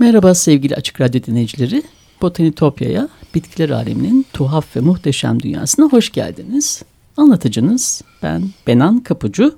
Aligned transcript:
Merhaba 0.00 0.34
sevgili 0.34 0.74
Açık 0.74 1.00
Radyo 1.00 1.22
dinleyicileri. 1.22 1.82
Botanitopya'ya, 2.22 3.08
bitkiler 3.34 3.70
aleminin 3.70 4.26
tuhaf 4.32 4.76
ve 4.76 4.80
muhteşem 4.80 5.42
dünyasına 5.42 5.86
hoş 5.86 6.12
geldiniz. 6.12 6.82
Anlatıcınız 7.16 8.02
ben 8.22 8.42
Benan 8.66 8.98
Kapucu. 8.98 9.56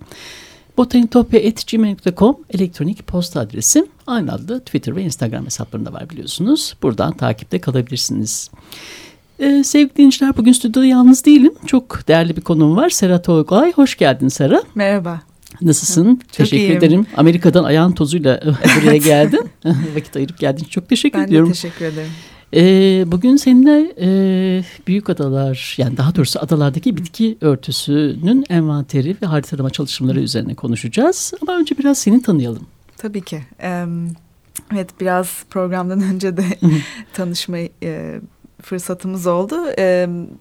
Botanitopya.gmail.com 0.76 2.36
elektronik 2.50 3.06
posta 3.06 3.40
adresim. 3.40 3.86
Aynı 4.06 4.32
adlı 4.32 4.60
Twitter 4.60 4.96
ve 4.96 5.02
Instagram 5.02 5.44
hesaplarında 5.44 5.92
var 5.92 6.10
biliyorsunuz. 6.10 6.76
Buradan 6.82 7.16
takipte 7.16 7.60
kalabilirsiniz. 7.60 8.50
Ee, 9.38 9.64
sevgili 9.64 9.96
dinleyiciler 9.96 10.36
bugün 10.36 10.52
stüdyoda 10.52 10.86
yalnız 10.86 11.24
değilim. 11.24 11.54
Çok 11.66 12.08
değerli 12.08 12.36
bir 12.36 12.42
konuğum 12.42 12.76
var. 12.76 12.90
Sera 12.90 13.22
Tolgay. 13.22 13.72
Hoş 13.72 13.96
geldin 13.96 14.28
Sera. 14.28 14.62
Merhaba. 14.74 15.31
Nasılsın? 15.60 16.16
Çok 16.16 16.32
teşekkür 16.32 16.56
iyiyim. 16.62 16.76
ederim. 16.78 17.06
Amerika'dan 17.16 17.64
ayağın 17.64 17.92
tozuyla 17.92 18.40
buraya 18.82 18.96
geldin. 18.96 19.48
Vakit 19.94 20.16
ayırıp 20.16 20.38
geldiğin 20.38 20.64
için 20.64 20.70
çok 20.70 20.88
teşekkür 20.88 21.18
Ben 21.18 21.24
ediyorum. 21.24 21.48
de 21.48 21.52
teşekkür 21.52 21.84
ederim. 21.84 22.10
Ee, 22.54 23.04
bugün 23.06 23.36
seninle 23.36 23.94
e, 24.00 24.08
büyük 24.86 25.10
adalar 25.10 25.74
yani 25.78 25.96
daha 25.96 26.14
doğrusu 26.14 26.40
adalardaki 26.40 26.96
bitki 26.96 27.38
örtüsünün 27.40 28.44
envanteri 28.48 29.16
ve 29.22 29.26
haritalama 29.26 29.70
çalışmaları 29.70 30.20
üzerine 30.20 30.54
konuşacağız. 30.54 31.32
Ama 31.42 31.58
önce 31.58 31.78
biraz 31.78 31.98
seni 31.98 32.22
tanıyalım. 32.22 32.66
Tabii 32.96 33.20
ki. 33.20 33.42
Evet 34.72 34.90
biraz 35.00 35.44
programdan 35.50 36.00
önce 36.14 36.36
de 36.36 36.44
tanışma 37.12 37.58
e, 37.82 38.20
fırsatımız 38.62 39.26
oldu. 39.26 39.56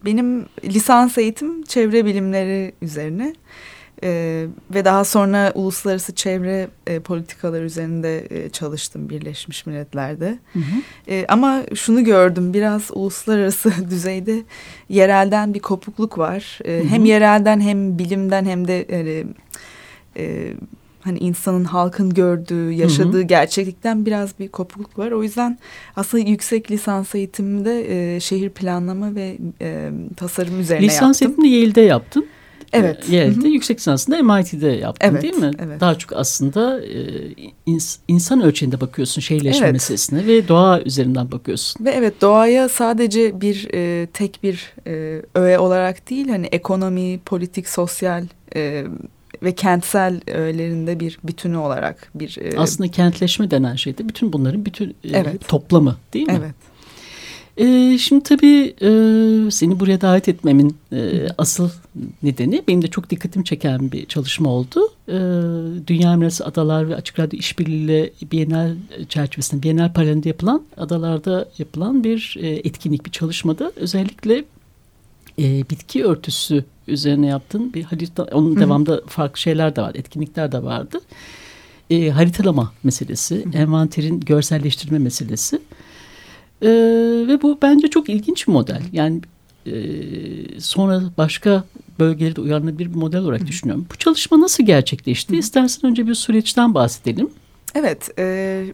Benim 0.06 0.46
lisans 0.66 1.18
eğitim 1.18 1.64
çevre 1.64 2.06
bilimleri 2.06 2.74
üzerine. 2.82 3.36
Ee, 4.04 4.46
ve 4.74 4.86
daha 4.86 5.04
sonra 5.04 5.52
uluslararası 5.56 6.16
çevre 6.16 6.68
e, 6.88 7.00
politikalar 7.00 7.62
üzerinde 7.64 8.28
e, 8.30 8.50
çalıştım 8.50 9.10
Birleşmiş 9.10 9.66
Milletler'de. 9.66 10.40
E, 11.08 11.26
ama 11.28 11.62
şunu 11.76 12.04
gördüm 12.04 12.54
biraz 12.54 12.90
uluslararası 12.94 13.72
düzeyde 13.90 14.44
yerelden 14.90 15.54
bir 15.54 15.60
kopukluk 15.60 16.18
var. 16.18 16.60
E, 16.66 16.78
Hı 16.78 16.84
hı. 16.84 16.88
Hem 16.88 17.06
yerelden 17.06 17.62
hem 17.62 18.00
bilimden 18.00 18.46
hem 18.46 18.68
de 18.68 18.82
e, 18.90 19.26
e, 20.18 20.54
hani 21.02 21.20
insanın 21.20 21.64
halkın 21.64 22.10
gördüğü, 22.14 22.72
yaşadığı 22.72 23.22
gerçeklikten 23.22 24.06
biraz 24.06 24.40
bir 24.40 24.48
kopukluk 24.48 25.00
var. 25.00 25.12
O 25.12 25.24
yüzden 25.24 25.58
aslında 25.96 26.30
yüksek 26.30 26.72
lisans 26.72 27.16
eğitimimde 27.16 28.16
e, 28.16 28.20
şehir 28.20 28.50
planlama 28.50 29.16
ve 29.16 29.38
e, 29.62 29.90
tasarım 30.18 30.60
üzerine 30.60 30.86
Lisans 30.86 31.22
yaptım. 31.22 31.44
eğitimini 31.46 31.62
Yale'de 31.62 31.82
yaptın. 31.82 32.26
Evet. 32.74 32.98
Ee, 33.12 33.16
Yale'de 33.16 33.48
yüksek 33.48 33.78
lisansını 33.80 34.24
MIT'de 34.24 34.68
yaptın 34.68 35.08
Evet, 35.12 35.22
değil 35.22 35.36
mi? 35.36 35.52
evet. 35.60 35.80
Daha 35.82 35.96
çok 35.96 36.14
aslında 36.14 36.86
e, 36.86 36.92
ins- 37.68 37.98
insan 38.08 38.42
ölçeğinde 38.42 38.82
bakıyorsun 38.82 39.22
şehirleşme 39.22 39.66
Evet. 39.66 39.74
meselesine 39.74 40.28
ve 40.28 40.48
doğa 40.48 40.82
üzerinden 40.82 41.32
bakıyorsun. 41.32 41.86
Ve 41.86 41.90
evet 41.92 42.22
doğaya 42.22 42.70
sadece 42.70 43.42
bir 43.42 43.68
e, 43.74 44.06
tek 44.14 44.40
bir 44.44 44.74
e, 44.88 45.22
öğe 45.36 45.60
olarak 45.60 46.10
değil 46.10 46.30
hani 46.30 46.46
ekonomi, 46.46 47.20
politik, 47.20 47.70
sosyal 47.70 48.24
e, 48.56 48.84
ve 49.44 49.56
kentsel 49.56 50.22
öğelerinde 50.28 51.00
bir 51.00 51.20
bütünü 51.24 51.58
olarak 51.58 52.10
bir 52.16 52.38
e, 52.42 52.60
Aslında 52.60 52.92
kentleşme 52.92 53.52
denen 53.52 53.76
şey 53.76 53.98
de 53.98 54.10
bütün 54.10 54.34
bunların 54.34 54.66
bütün 54.66 54.90
e, 54.90 54.94
Evet. 55.04 55.48
toplamı 55.48 55.96
değil 56.14 56.28
mi? 56.28 56.38
evet 56.42 56.56
Ee, 57.58 57.98
şimdi 57.98 58.24
tabii 58.24 58.76
e, 58.82 58.90
seni 59.52 59.80
buraya 59.80 60.02
davet 60.02 60.30
etmemin 60.30 60.78
e, 60.94 61.28
asıl 61.38 61.70
nedeni 62.24 62.64
benim 62.68 62.82
de 62.82 62.88
çok 62.88 63.10
dikkatimi 63.10 63.46
çeken 63.46 63.92
bir 63.92 64.06
çalışma 64.06 64.50
oldu. 64.50 64.80
E, 65.08 65.18
Dünya 65.88 66.16
Mirası 66.16 66.46
Adalar 66.46 66.90
ve 66.90 66.96
Açık 66.96 67.20
Radyo 67.20 67.40
İşbirliği'yle 67.40 68.12
Bienal 68.32 68.76
çerçevesinde, 69.10 69.64
Bienal 69.64 69.94
paralelinde 69.94 70.30
yapılan 70.30 70.62
adalarda 70.78 71.50
yapılan 71.58 72.04
bir 72.04 72.38
e, 72.40 72.48
etkinlik, 72.48 73.06
bir 73.06 73.12
çalışmada 73.12 73.72
özellikle 73.76 74.44
e, 75.40 75.70
bitki 75.70 76.06
örtüsü 76.06 76.66
üzerine 76.88 77.28
yaptığın 77.28 77.74
bir 77.74 77.84
harita, 77.84 78.24
onun 78.24 78.56
Hı. 78.56 78.60
devamında 78.60 79.02
farklı 79.08 79.40
şeyler 79.40 79.76
de 79.76 79.82
var, 79.82 79.96
etkinlikler 79.96 80.52
de 80.52 80.64
vardı. 80.64 81.02
E, 81.90 82.10
haritalama 82.10 82.74
meselesi, 82.84 83.46
envanterin 83.54 84.20
görselleştirme 84.20 85.00
meselesi. 85.00 85.62
Ee, 86.62 86.68
ve 87.28 87.42
bu 87.42 87.58
bence 87.62 87.88
çok 87.88 88.10
ilginç 88.10 88.48
bir 88.48 88.54
model. 88.54 88.82
Yani 88.94 89.22
e, 89.66 89.74
sonra 90.60 91.02
başka 91.18 91.64
bölgelerde 92.00 92.36
de 92.36 92.42
uyarlanabilir 92.42 92.90
bir 92.90 92.96
model 92.96 93.22
olarak 93.22 93.48
düşünüyorum. 93.48 93.86
Bu 93.94 93.98
çalışma 93.98 94.40
nasıl 94.40 94.66
gerçekleşti? 94.66 95.38
İstersen 95.38 95.92
önce 95.92 96.08
bir 96.08 96.16
süreçten 96.16 96.74
bahsedelim. 96.74 97.30
Evet, 97.76 98.10
e, 98.20 98.66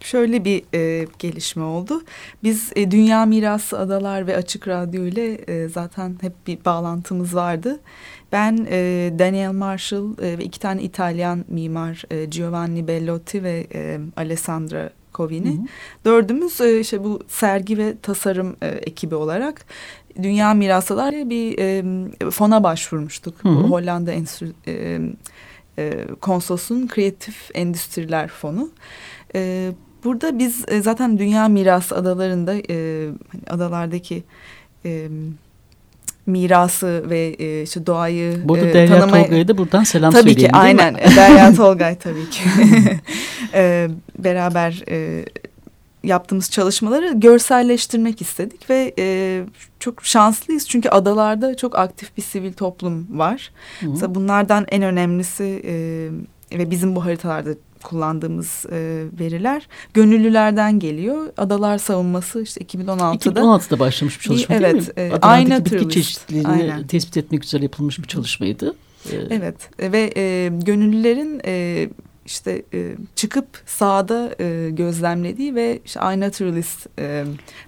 şöyle 0.00 0.44
bir 0.44 0.62
e, 0.74 1.06
gelişme 1.18 1.62
oldu. 1.62 2.02
Biz 2.42 2.72
e, 2.76 2.90
Dünya 2.90 3.26
Mirası 3.26 3.78
Adalar 3.78 4.26
ve 4.26 4.36
Açık 4.36 4.68
Radyo 4.68 5.04
ile 5.04 5.32
e, 5.34 5.68
zaten 5.68 6.16
hep 6.20 6.32
bir 6.46 6.64
bağlantımız 6.64 7.34
vardı. 7.34 7.80
Ben 8.32 8.66
e, 8.70 9.10
Daniel 9.18 9.52
Marshall 9.52 10.18
e, 10.22 10.38
ve 10.38 10.44
iki 10.44 10.60
tane 10.60 10.82
İtalyan 10.82 11.44
mimar 11.48 12.04
e, 12.10 12.24
Giovanni 12.24 12.88
Bellotti 12.88 13.42
ve 13.42 13.66
e, 13.74 13.98
Alessandra 14.16 14.90
Covini. 15.16 15.48
Hı 15.48 15.52
hı. 15.52 15.66
Dördümüz 16.04 16.60
e, 16.60 16.80
işte 16.80 17.04
bu 17.04 17.20
sergi 17.28 17.78
ve 17.78 17.94
tasarım 18.02 18.56
e, 18.62 18.68
ekibi 18.68 19.14
olarak 19.14 19.66
Dünya 20.22 20.54
Mirası 20.54 20.94
Adalar 20.94 21.30
bir 21.30 21.58
e, 21.58 22.30
fona 22.30 22.62
başvurmuştuk. 22.62 23.44
Hı 23.44 23.48
hı. 23.48 23.54
Bu 23.54 23.70
Hollanda 23.70 24.12
Enstitü, 24.12 24.54
e, 24.66 25.00
e, 25.78 26.06
Konsolosun 26.20 26.86
Kreatif 26.86 27.50
Endüstriler 27.54 28.28
Fonu. 28.28 28.70
E, 29.34 29.70
burada 30.04 30.38
biz 30.38 30.64
e, 30.68 30.82
zaten 30.82 31.18
Dünya 31.18 31.48
Mirası 31.48 31.96
Adalarında 31.96 32.54
e, 32.54 33.08
hani 33.32 33.42
adalardaki 33.50 34.24
e, 34.84 35.08
mirası 36.26 37.10
ve 37.10 37.26
e, 37.38 37.62
işte 37.62 37.86
doğayı 37.86 38.48
Burada 38.48 38.66
e, 38.66 38.74
Derya 38.74 38.98
tanımaya- 39.00 39.24
Tolga'ya 39.24 39.48
da 39.48 39.58
buradan 39.58 39.84
selam 39.84 40.12
Tabii 40.12 40.22
söyleyelim 40.30 40.52
ki 40.52 40.62
değil 40.62 40.74
mi? 40.74 40.82
aynen 40.82 40.94
Derya 41.16 41.54
Tolgay 41.54 41.94
tabii 41.98 42.30
ki 42.30 42.40
Ee, 43.54 43.88
beraber 44.18 44.82
e, 44.90 45.24
yaptığımız 46.04 46.50
çalışmaları 46.50 47.12
görselleştirmek 47.14 48.22
istedik 48.22 48.70
ve 48.70 48.94
e, 48.98 49.42
çok 49.80 50.04
şanslıyız 50.04 50.68
çünkü 50.68 50.88
adalarda 50.88 51.56
çok 51.56 51.78
aktif 51.78 52.16
bir 52.16 52.22
sivil 52.22 52.52
toplum 52.52 53.06
var. 53.18 53.50
Hı. 53.80 53.90
Mesela 53.90 54.14
bunlardan 54.14 54.66
en 54.68 54.82
önemlisi 54.82 55.62
e, 55.66 55.74
ve 56.58 56.70
bizim 56.70 56.96
bu 56.96 57.04
haritalarda 57.04 57.50
kullandığımız 57.90 58.66
e, 58.72 59.04
veriler 59.20 59.68
gönüllülerden 59.94 60.78
geliyor. 60.78 61.26
Adalar 61.36 61.78
savunması 61.78 62.42
işte 62.42 62.60
2016'da 62.64 63.40
2016'da 63.40 63.78
başlamış 63.78 64.18
bir 64.20 64.24
çalışma 64.24 64.54
Bir- 64.56 64.62
değil 64.62 64.74
mi? 64.74 64.80
evet, 64.80 64.98
e, 64.98 65.02
Adalardaki 65.02 65.26
Ayna 65.26 65.58
bitki 65.64 65.74
Naturalist. 65.74 65.94
çeşitliliğini 65.94 66.48
Aynen. 66.48 66.86
tespit 66.86 67.16
etmek 67.16 67.44
üzere 67.44 67.62
yapılmış 67.62 67.98
bir 67.98 68.04
çalışmaydı. 68.08 68.74
Ee, 69.12 69.16
Evet 69.30 69.56
e, 69.78 69.92
ve 69.92 70.12
e, 70.16 70.48
gönüllülerin 70.52 71.40
e, 71.46 71.88
işte 72.26 72.62
e, 72.74 72.94
çıkıp 73.16 73.46
sahada 73.66 74.34
e, 74.40 74.70
gözlemlediği 74.70 75.54
ve 75.54 75.80
işte 75.84 76.00
iNaturalist 76.14 76.86
e, 76.98 77.24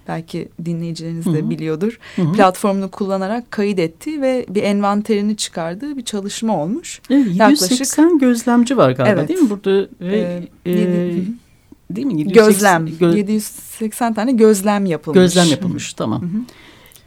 belki 0.07 0.49
dinleyicileriniz 0.65 1.25
de 1.25 1.29
Hı 1.29 1.45
hı. 1.45 1.49
biliyordur. 1.49 1.99
hı 2.15 2.21
hı. 2.21 2.31
Platformunu 2.33 2.91
kullanarak 2.91 3.51
kayıt 3.51 3.79
ettiği 3.79 4.21
ve 4.21 4.45
bir 4.49 4.63
envanterini 4.63 5.37
çıkardığı 5.37 5.97
bir 5.97 6.01
çalışma 6.05 6.63
olmuş. 6.63 7.01
Evet, 7.09 7.27
yaklaşık- 7.35 7.61
780 7.71 8.19
gözlemci 8.19 8.77
var 8.77 8.91
galiba 8.91 9.13
Evet. 9.19 9.29
değil 9.29 9.39
mi 9.39 9.49
burada? 9.49 9.87
Ve, 10.01 10.43
e, 10.65 10.69
yedi- 10.71 11.17
hı 11.17 11.21
hı. 11.21 11.95
değil 11.95 12.07
mi? 12.07 12.19
780 12.19 12.85
gözlem. 12.85 13.11
gö- 13.11 13.17
780 13.17 14.13
tane 14.13 14.31
gözlem 14.31 14.85
yapılmış. 14.85 15.19
gözlem 15.19 15.47
yapılmış 15.47 15.93
tamam. 15.93 16.21
Hı 16.21 16.25
hı. 16.25 16.39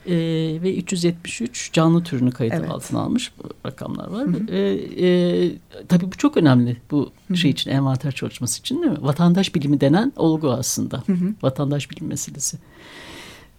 E, 0.07 0.15
ve 0.63 0.77
373 0.77 1.73
canlı 1.73 2.05
türünü 2.05 2.31
kayıt 2.31 2.55
evet. 2.55 2.71
altına 2.71 3.01
almış 3.01 3.33
rakamlar 3.67 4.09
var. 4.09 4.27
Hı 4.27 4.31
hı. 4.31 4.55
E, 4.55 4.59
e, 5.07 5.53
tabii 5.89 6.07
bu 6.07 6.17
çok 6.17 6.37
önemli 6.37 6.77
bu 6.91 7.11
hı 7.27 7.35
hı. 7.35 7.37
şey 7.37 7.51
için 7.51 7.71
envanter 7.71 8.13
çalışması 8.13 8.61
için 8.61 8.83
değil 8.83 8.93
mi? 8.93 8.99
Vatandaş 9.01 9.55
bilimi 9.55 9.81
denen 9.81 10.13
olgu 10.17 10.51
aslında. 10.51 11.03
Hı 11.07 11.13
hı. 11.13 11.35
Vatandaş 11.43 11.91
bilim 11.91 12.07
meselesi. 12.07 12.59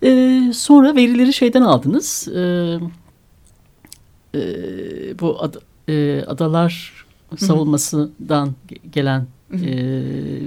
E, 0.03 0.41
sonra 0.53 0.95
verileri 0.95 1.33
şeyden 1.33 1.61
aldınız. 1.61 2.27
E, 2.27 2.79
e, 4.35 5.19
bu 5.19 5.43
ad, 5.43 5.55
e, 5.89 6.23
adalar 6.27 7.05
savunmasından 7.37 8.45
hı 8.45 8.49
hı. 8.49 8.89
gelen 8.91 9.27
e, 9.53 9.61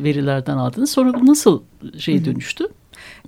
verilerden 0.02 0.56
aldınız. 0.56 0.90
Sonra 0.90 1.20
bu 1.20 1.26
nasıl 1.26 1.62
şey 1.99 2.25
dönüştü? 2.25 2.64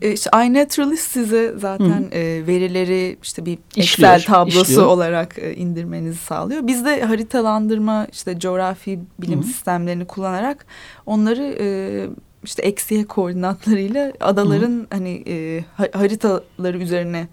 E, 0.03 0.12
işte 0.12 0.31
iNaturalist 0.47 1.11
size 1.11 1.55
zaten 1.56 2.11
Hı. 2.11 2.15
e, 2.19 2.47
verileri 2.47 3.17
işte 3.23 3.47
bir 3.47 3.59
işliyor, 3.77 4.15
Excel 4.15 4.33
tablosu 4.33 4.62
işliyor. 4.62 4.87
olarak 4.87 5.39
e, 5.39 5.55
indirmenizi 5.55 6.19
sağlıyor. 6.19 6.67
Biz 6.67 6.85
de 6.85 7.03
haritalandırma 7.03 8.06
işte 8.12 8.39
coğrafi 8.39 9.00
bilim 9.19 9.39
Hı. 9.39 9.45
sistemlerini 9.45 10.05
kullanarak 10.05 10.67
onları 11.06 11.56
e, 11.61 11.67
işte 12.45 12.62
eksiye 12.62 13.05
koordinatlarıyla 13.05 14.12
adaların 14.21 14.81
Hı. 14.81 14.87
hani 14.91 15.25
e, 15.27 15.65
haritaları 15.93 16.79
üzerine 16.79 17.29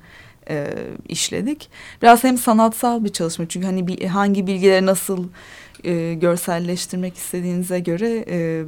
e, 0.50 0.67
işledik. 1.09 1.69
Biraz 2.01 2.23
hem 2.23 2.38
sanatsal 2.38 3.03
bir 3.03 3.09
çalışma 3.09 3.45
çünkü 3.50 3.65
hani 3.65 3.88
bir, 3.88 4.06
hangi 4.06 4.47
bilgileri 4.47 4.85
nasıl 4.85 5.27
e, 5.83 6.13
görselleştirmek 6.13 7.15
istediğinize 7.15 7.79
göre 7.79 8.25
e, 8.29 8.65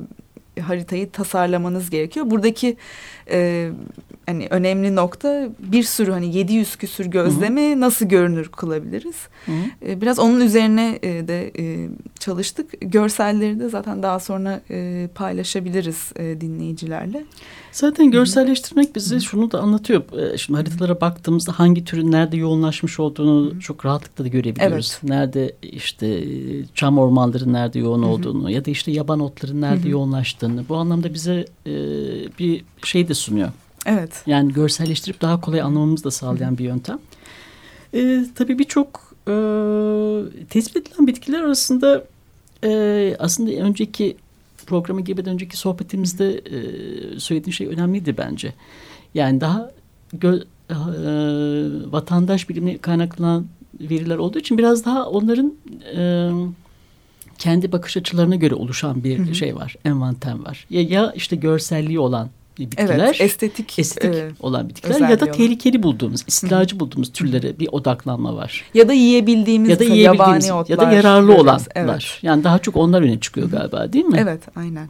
haritayı 0.59 1.11
tasarlamanız 1.11 1.89
gerekiyor. 1.89 2.31
Buradaki 2.31 2.77
e, 3.31 3.69
hani 4.25 4.47
önemli 4.49 4.95
nokta 4.95 5.49
bir 5.59 5.83
sürü 5.83 6.11
hani 6.11 6.35
700 6.35 6.75
küsür 6.75 7.05
gözlemi 7.05 7.71
Hı-hı. 7.71 7.79
nasıl 7.81 8.05
görünür 8.05 8.47
kılabiliriz? 8.47 9.27
E, 9.87 10.01
biraz 10.01 10.19
onun 10.19 10.41
üzerine 10.41 10.99
e, 11.03 11.27
de 11.27 11.51
e, 11.59 11.89
çalıştık. 12.19 12.71
Görselleri 12.81 13.59
de 13.59 13.69
zaten 13.69 14.03
daha 14.03 14.19
sonra 14.19 14.61
e, 14.69 15.09
paylaşabiliriz 15.15 16.11
e, 16.15 16.41
dinleyicilerle. 16.41 17.23
Zaten 17.77 18.11
görselleştirmek 18.11 18.95
bize 18.95 19.19
şunu 19.19 19.51
da 19.51 19.59
anlatıyor. 19.59 20.31
E, 20.33 20.37
şimdi 20.37 20.57
haritalara 20.57 21.01
baktığımızda 21.01 21.59
hangi 21.59 21.85
türün 21.85 22.11
nerede 22.11 22.37
yoğunlaşmış 22.37 22.99
olduğunu 22.99 23.59
çok 23.59 23.85
rahatlıkla 23.85 24.23
da 24.23 24.27
görebiliyoruz. 24.27 24.97
Evet. 24.99 25.09
Nerede 25.09 25.55
işte 25.61 26.23
çam 26.75 26.97
ormanların 26.97 27.53
nerede 27.53 27.79
yoğun 27.79 28.03
olduğunu 28.03 28.51
ya 28.51 28.65
da 28.65 28.71
işte 28.71 28.91
yaban 28.91 29.19
otların 29.19 29.61
nerede 29.61 29.89
yoğunlaştığını 29.89 30.63
bu 30.69 30.75
anlamda 30.75 31.13
bize 31.13 31.45
e, 31.65 31.73
bir 32.39 32.63
şey 32.83 33.07
de 33.07 33.13
sunuyor. 33.13 33.49
Evet. 33.85 34.23
Yani 34.25 34.53
görselleştirip 34.53 35.21
daha 35.21 35.41
kolay 35.41 35.61
anlamamızı 35.61 36.03
da 36.03 36.11
sağlayan 36.11 36.57
bir 36.57 36.63
yöntem. 36.63 36.99
E, 37.93 38.25
tabii 38.35 38.59
birçok 38.59 39.13
e, 39.27 39.33
tespit 40.49 40.87
edilen 40.87 41.07
bitkiler 41.07 41.41
arasında 41.41 42.03
e, 42.63 43.15
aslında 43.19 43.51
önceki 43.51 44.17
programı 44.67 45.01
gibi 45.01 45.21
önceki 45.21 45.57
sohbetimizde 45.57 46.33
e, 46.37 47.19
söylediğin 47.19 47.51
şey 47.51 47.67
önemliydi 47.67 48.17
bence. 48.17 48.53
Yani 49.13 49.41
daha 49.41 49.71
gö, 50.13 50.39
e, 50.69 50.75
vatandaş 51.91 52.49
bilimi 52.49 52.77
kaynaklanan 52.77 53.47
veriler 53.79 54.17
olduğu 54.17 54.39
için 54.39 54.57
biraz 54.57 54.85
daha 54.85 55.09
onların 55.09 55.53
e, 55.95 56.31
kendi 57.37 57.71
bakış 57.71 57.97
açılarına 57.97 58.35
göre 58.35 58.55
oluşan 58.55 59.03
bir 59.03 59.19
hı 59.19 59.23
hı. 59.23 59.35
şey 59.35 59.55
var, 59.55 59.75
envanter 59.85 60.39
var. 60.39 60.65
Ya, 60.69 60.81
ya 60.81 61.11
işte 61.11 61.35
görselliği 61.35 61.99
olan 61.99 62.29
bitkiler, 62.59 62.99
evet, 62.99 63.21
estetik, 63.21 63.79
estetik 63.79 64.15
e, 64.15 64.31
olan 64.39 64.69
bitkiler 64.69 65.09
ya 65.09 65.19
da 65.19 65.31
tehlikeli 65.31 65.83
bulduğumuz, 65.83 66.23
istilacı 66.27 66.75
hı. 66.75 66.79
bulduğumuz 66.79 67.13
türlere 67.13 67.59
bir 67.59 67.67
odaklanma 67.71 68.35
var. 68.35 68.63
Ya 68.73 68.87
da 68.87 68.93
yiyebildiğimiz, 68.93 69.69
ya 69.69 69.79
da 69.79 69.83
yiyebildiğimiz 69.83 70.47
yabani 70.47 70.61
otlar, 70.61 70.75
ya 70.75 70.79
da 70.79 70.91
yararlı 70.91 71.35
olanlar. 71.35 71.67
Evet. 71.75 72.19
Yani 72.21 72.43
daha 72.43 72.59
çok 72.59 72.75
onlar 72.75 73.01
öne 73.01 73.19
çıkıyor 73.19 73.51
galiba 73.51 73.93
değil 73.93 74.05
mi? 74.05 74.17
Evet, 74.21 74.41
aynen. 74.55 74.89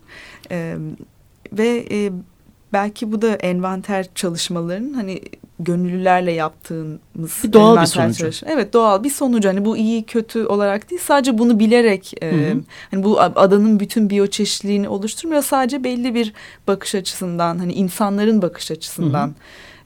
Ee, 0.52 0.78
ve 1.54 1.86
e, 1.92 2.12
belki 2.74 3.12
bu 3.12 3.22
da 3.22 3.36
envanter 3.36 4.08
çalışmalarının 4.16 4.94
hani 4.94 5.22
gönüllülerle 5.60 6.32
yaptığımız 6.32 7.44
bir 7.44 7.54
doğal 7.54 7.82
bir 7.82 7.86
sonucu. 7.86 8.20
Çalışma. 8.20 8.50
Evet 8.52 8.74
doğal 8.74 9.04
bir 9.04 9.10
sonucu 9.10 9.50
hani 9.50 9.66
bu 9.66 9.78
iyi 9.78 10.04
kötü 10.04 10.46
olarak 10.46 10.90
değil 10.92 11.02
sadece 11.04 11.38
bunu 11.38 11.60
bilerek 11.60 12.14
e, 12.24 12.54
hani 12.92 13.04
bu 13.04 13.22
adanın 13.22 13.80
bütün 13.80 14.10
biyoçeşitliliğini 14.10 14.90
oluşturmuyor 14.90 15.42
sadece 15.42 15.84
belli 15.84 16.16
bir 16.16 16.34
bakış 16.68 16.96
açısından 16.96 17.58
hani 17.58 17.74
insanların 17.74 18.42
bakış 18.42 18.72
açısından 18.72 19.36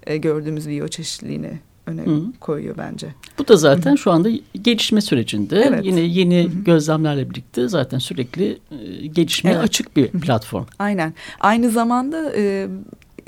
E, 0.08 0.18
gördüğümüz 0.18 0.70
biyoçeşitliliğini 0.70 1.60
öne 1.88 2.02
Hı. 2.02 2.24
koyuyor 2.40 2.78
bence. 2.78 3.08
Bu 3.38 3.48
da 3.48 3.56
zaten 3.56 3.92
Hı. 3.92 3.98
şu 3.98 4.12
anda 4.12 4.30
gelişme 4.62 5.02
sürecinde 5.02 5.66
evet. 5.68 5.86
yine 5.86 6.00
yeni 6.00 6.44
Hı. 6.44 6.64
gözlemlerle 6.64 7.30
birlikte 7.30 7.68
zaten 7.68 7.98
sürekli 8.00 8.58
e, 8.72 9.08
gelişmeye 9.08 9.54
evet. 9.56 9.64
açık 9.64 9.98
bir 9.98 10.08
platform. 10.08 10.66
Aynen. 10.80 11.14
Aynı 11.40 11.70
zamanda 11.70 12.32
e, 12.36 12.68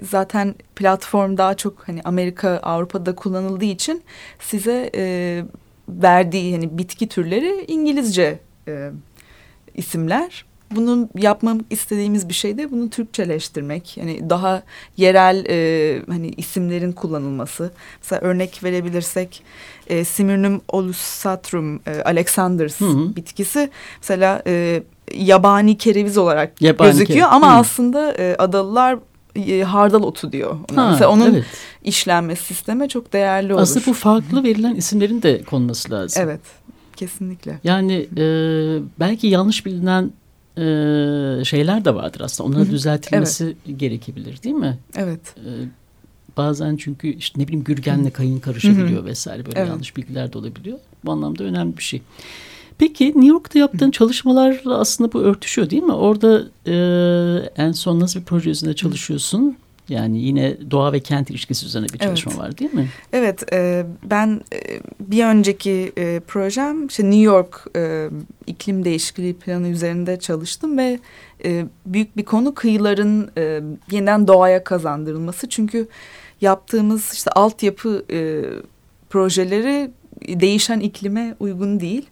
zaten 0.04 0.56
platform 0.76 1.38
daha 1.38 1.54
çok 1.54 1.88
hani 1.88 2.02
Amerika 2.04 2.60
Avrupa'da 2.64 3.16
kullanıldığı 3.16 3.66
için 3.66 4.04
size 4.40 4.92
e, 4.96 5.44
verdiği 5.90 6.54
hani 6.54 6.78
bitki 6.78 7.08
türleri 7.08 7.66
İngilizce 7.68 8.40
e, 8.68 8.92
isimler 9.76 10.46
bunu 10.76 11.10
yapmam 11.18 11.60
istediğimiz 11.70 12.30
bir 12.30 12.34
şey 12.34 12.58
de 12.58 12.72
bunu 12.72 12.90
Türkçeleştirmek. 12.90 13.98
Yani 13.98 14.30
daha 14.30 14.64
yerel 14.98 15.46
e, 15.50 16.02
hani 16.10 16.30
isimlerin 16.30 16.92
kullanılması. 16.92 17.72
Mesela 18.02 18.22
örnek 18.22 18.64
verebilirsek 18.64 19.44
e, 19.88 20.04
Simurnum 20.04 20.62
olusatrum 20.68 21.82
e, 21.88 22.02
alexanders 22.06 22.82
hı 22.82 22.86
hı. 22.86 23.16
bitkisi 23.16 23.70
mesela 24.02 24.42
e, 24.48 24.84
yabani 25.16 25.78
kereviz 25.78 26.18
olarak 26.18 26.62
yabani 26.62 26.92
gözüküyor 26.92 27.20
kereviz. 27.20 27.34
ama 27.36 27.56
hı. 27.56 27.60
aslında 27.60 28.14
e, 28.14 28.36
adalılar 28.36 29.00
hardal 29.66 30.04
otu 30.04 30.32
diyor. 30.32 30.58
Ha, 30.76 30.90
Mesela 30.92 31.10
onun 31.12 31.34
evet. 31.34 31.46
işlenme 31.84 32.36
sistemi 32.36 32.90
çok 32.90 33.14
değerli 33.14 33.54
olur. 33.54 33.62
Aslında 33.62 33.86
bu 33.86 33.94
farklı 33.94 34.44
verilen 34.44 34.76
isimlerin 34.76 35.22
de 35.22 35.44
konması 35.44 35.92
lazım. 35.92 36.24
Evet, 36.26 36.42
kesinlikle. 36.96 37.60
Yani 37.64 38.08
e, 38.18 38.26
belki 39.00 39.28
yanlış 39.28 39.66
bilinen 39.66 40.12
e, 40.58 41.46
şeyler 41.46 41.86
de 41.86 41.96
vardır 41.96 42.22
aslında. 42.22 42.50
Onların 42.50 42.72
düzeltilmesi 42.72 43.44
evet. 43.68 43.80
gerekebilir 43.80 44.44
değil 44.44 44.56
mi? 44.56 44.78
Evet. 44.96 45.36
E, 45.38 45.52
bazen 46.38 46.76
çünkü 46.76 47.08
işte 47.08 47.42
ne 47.42 47.48
bileyim 47.48 47.64
gürgenle 47.64 48.10
kayın 48.10 48.40
karışabiliyor 48.40 49.06
vesaire 49.06 49.46
böyle 49.46 49.60
evet. 49.60 49.70
yanlış 49.70 49.98
bilgiler 49.98 50.34
de 50.34 50.38
olabiliyor. 50.38 50.80
Bu 51.06 51.12
anlamda 51.12 51.44
önemli 51.44 51.78
bir 51.78 51.84
şey. 51.84 52.02
Peki 52.78 53.06
New 53.06 53.28
York'ta 53.28 53.60
yaptığın 53.60 53.92
çalışmalarla 53.92 54.78
aslında 54.78 55.14
bu 55.14 55.20
örtüşüyor 55.20 55.70
değil 55.70 55.84
mi? 55.84 55.94
Orada 55.94 56.44
e, 56.68 56.76
en 57.58 57.72
son 57.72 58.00
nasıl 58.00 58.20
bir 58.20 58.26
proje 58.26 58.50
üzerinde 58.50 58.76
çalışıyorsun? 58.76 59.58
Yani 59.90 60.20
yine 60.20 60.58
doğa 60.72 60.94
ve 60.94 61.00
kent 61.00 61.30
ilişkisi 61.30 61.66
üzerine 61.66 61.88
bir 61.94 62.00
çalışma 62.00 62.32
evet. 62.32 62.44
var 62.44 62.58
değil 62.58 62.74
mi? 62.74 62.90
Evet, 63.14 63.54
e, 63.54 63.86
ben 64.04 64.42
e, 64.54 64.80
bir 65.00 65.26
önceki 65.26 65.94
e, 65.98 66.22
projem 66.28 66.88
işte 66.88 67.04
New 67.04 67.22
York 67.22 67.68
e, 67.76 68.10
iklim 68.48 68.86
değişikliği 68.86 69.34
planı 69.34 69.68
üzerinde 69.68 70.20
çalıştım 70.20 70.78
ve 70.78 71.00
e, 71.46 71.66
büyük 71.86 72.18
bir 72.18 72.26
konu 72.26 72.54
kıyıların 72.54 73.32
e, 73.38 73.62
yeniden 73.92 74.28
doğaya 74.28 74.64
kazandırılması. 74.64 75.50
Çünkü 75.50 75.88
yaptığımız 76.42 77.14
işte 77.14 77.32
altyapı 77.32 78.06
e, 78.12 78.42
projeleri 79.10 79.92
değişen 80.28 80.80
iklime 80.80 81.36
uygun 81.40 81.80
değil 81.80 82.06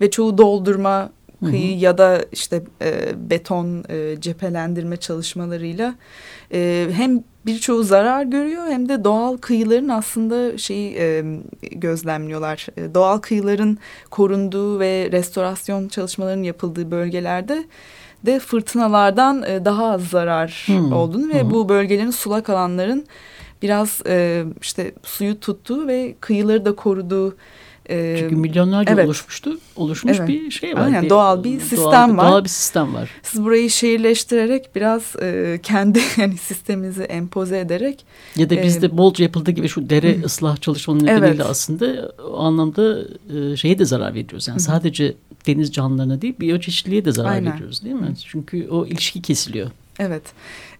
ve 0.00 0.10
çoğu 0.10 0.38
doldurma 0.38 1.10
kıyı 1.44 1.72
hı 1.72 1.76
hı. 1.76 1.84
ya 1.84 1.98
da 1.98 2.24
işte 2.32 2.62
e, 2.82 3.12
beton 3.30 3.84
e, 3.88 4.20
cephelendirme 4.20 4.96
çalışmalarıyla 4.96 5.94
e, 6.52 6.88
hem 6.92 7.24
birçoğu 7.46 7.82
zarar 7.82 8.22
görüyor 8.22 8.66
hem 8.68 8.88
de 8.88 9.04
doğal 9.04 9.36
kıyıların 9.36 9.88
aslında 9.88 10.58
şeyi 10.58 10.96
e, 10.98 11.24
gözlemliyorlar. 11.70 12.66
E, 12.76 12.94
doğal 12.94 13.18
kıyıların 13.18 13.78
korunduğu 14.10 14.80
ve 14.80 15.08
restorasyon 15.12 15.88
çalışmalarının 15.88 16.42
yapıldığı 16.42 16.90
bölgelerde 16.90 17.64
de 18.26 18.38
fırtınalardan 18.38 19.42
e, 19.42 19.64
daha 19.64 19.90
az 19.90 20.04
zarar 20.04 20.64
hmm. 20.66 20.92
olduğunu 20.92 21.28
ve 21.28 21.42
hmm. 21.42 21.50
bu 21.50 21.68
bölgelerin 21.68 22.10
sulak 22.10 22.50
alanların 22.50 23.06
biraz 23.64 24.00
e, 24.06 24.44
işte 24.62 24.92
suyu 25.02 25.40
tuttuğu 25.40 25.86
ve 25.86 26.14
kıyıları 26.20 26.64
da 26.64 26.74
koruduğu 26.74 27.36
ee, 27.90 28.16
Çünkü 28.20 28.36
milyonlarca 28.36 28.92
evet. 28.92 29.06
oluşmuştu. 29.06 29.58
Oluşmuş 29.76 30.18
evet. 30.18 30.28
bir 30.28 30.50
şey 30.50 30.74
var. 30.74 30.80
Aynen 30.80 31.02
bir, 31.02 31.10
doğal 31.10 31.44
bir 31.44 31.60
sistem 31.60 31.78
doğal, 31.78 32.16
var. 32.16 32.30
Doğal 32.30 32.44
bir 32.44 32.48
sistem 32.48 32.94
var. 32.94 33.10
Siz 33.22 33.44
burayı 33.44 33.70
şehirleştirerek 33.70 34.76
biraz 34.76 35.16
e, 35.22 35.60
kendi 35.62 36.00
yani 36.16 36.36
sisteminizi 36.40 37.02
empoze 37.02 37.58
ederek. 37.58 38.04
Ya 38.36 38.50
da 38.50 38.62
bizde 38.62 38.86
e, 38.86 38.96
bolca 38.96 39.24
yapıldığı 39.24 39.50
gibi 39.50 39.68
şu 39.68 39.90
dere 39.90 40.16
hı. 40.16 40.24
ıslah 40.24 40.60
çalışmanın 40.60 41.00
nedeniyle 41.00 41.26
evet. 41.26 41.40
aslında 41.40 42.12
o 42.30 42.38
anlamda 42.38 42.98
e, 43.36 43.56
şeye 43.56 43.78
de 43.78 43.84
zarar 43.84 44.14
veriyoruz. 44.14 44.48
Yani 44.48 44.56
hı. 44.56 44.62
sadece 44.62 45.14
deniz 45.46 45.72
canlılarına 45.72 46.22
değil 46.22 46.34
biyoçeşitliliğe 46.40 47.04
de 47.04 47.12
zarar 47.12 47.30
Aynen. 47.30 47.52
veriyoruz 47.52 47.84
değil 47.84 47.94
mi? 47.94 48.06
Hı. 48.06 48.14
Çünkü 48.26 48.68
o 48.68 48.86
ilişki 48.86 49.22
kesiliyor. 49.22 49.70
Evet. 49.98 50.22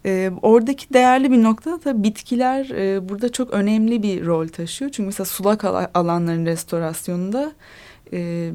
Ee, 0.07 0.31
oradaki 0.43 0.95
değerli 0.95 1.31
bir 1.31 1.43
nokta 1.43 1.85
da 1.85 2.03
bitkiler 2.03 2.71
e, 2.71 3.09
burada 3.09 3.33
çok 3.33 3.51
önemli 3.51 4.03
bir 4.03 4.27
rol 4.27 4.49
taşıyor. 4.49 4.91
Çünkü 4.91 5.07
mesela 5.07 5.25
sulak 5.25 5.65
alanların 5.95 6.47
restorasyonunda 6.47 7.53
e, 8.13 8.51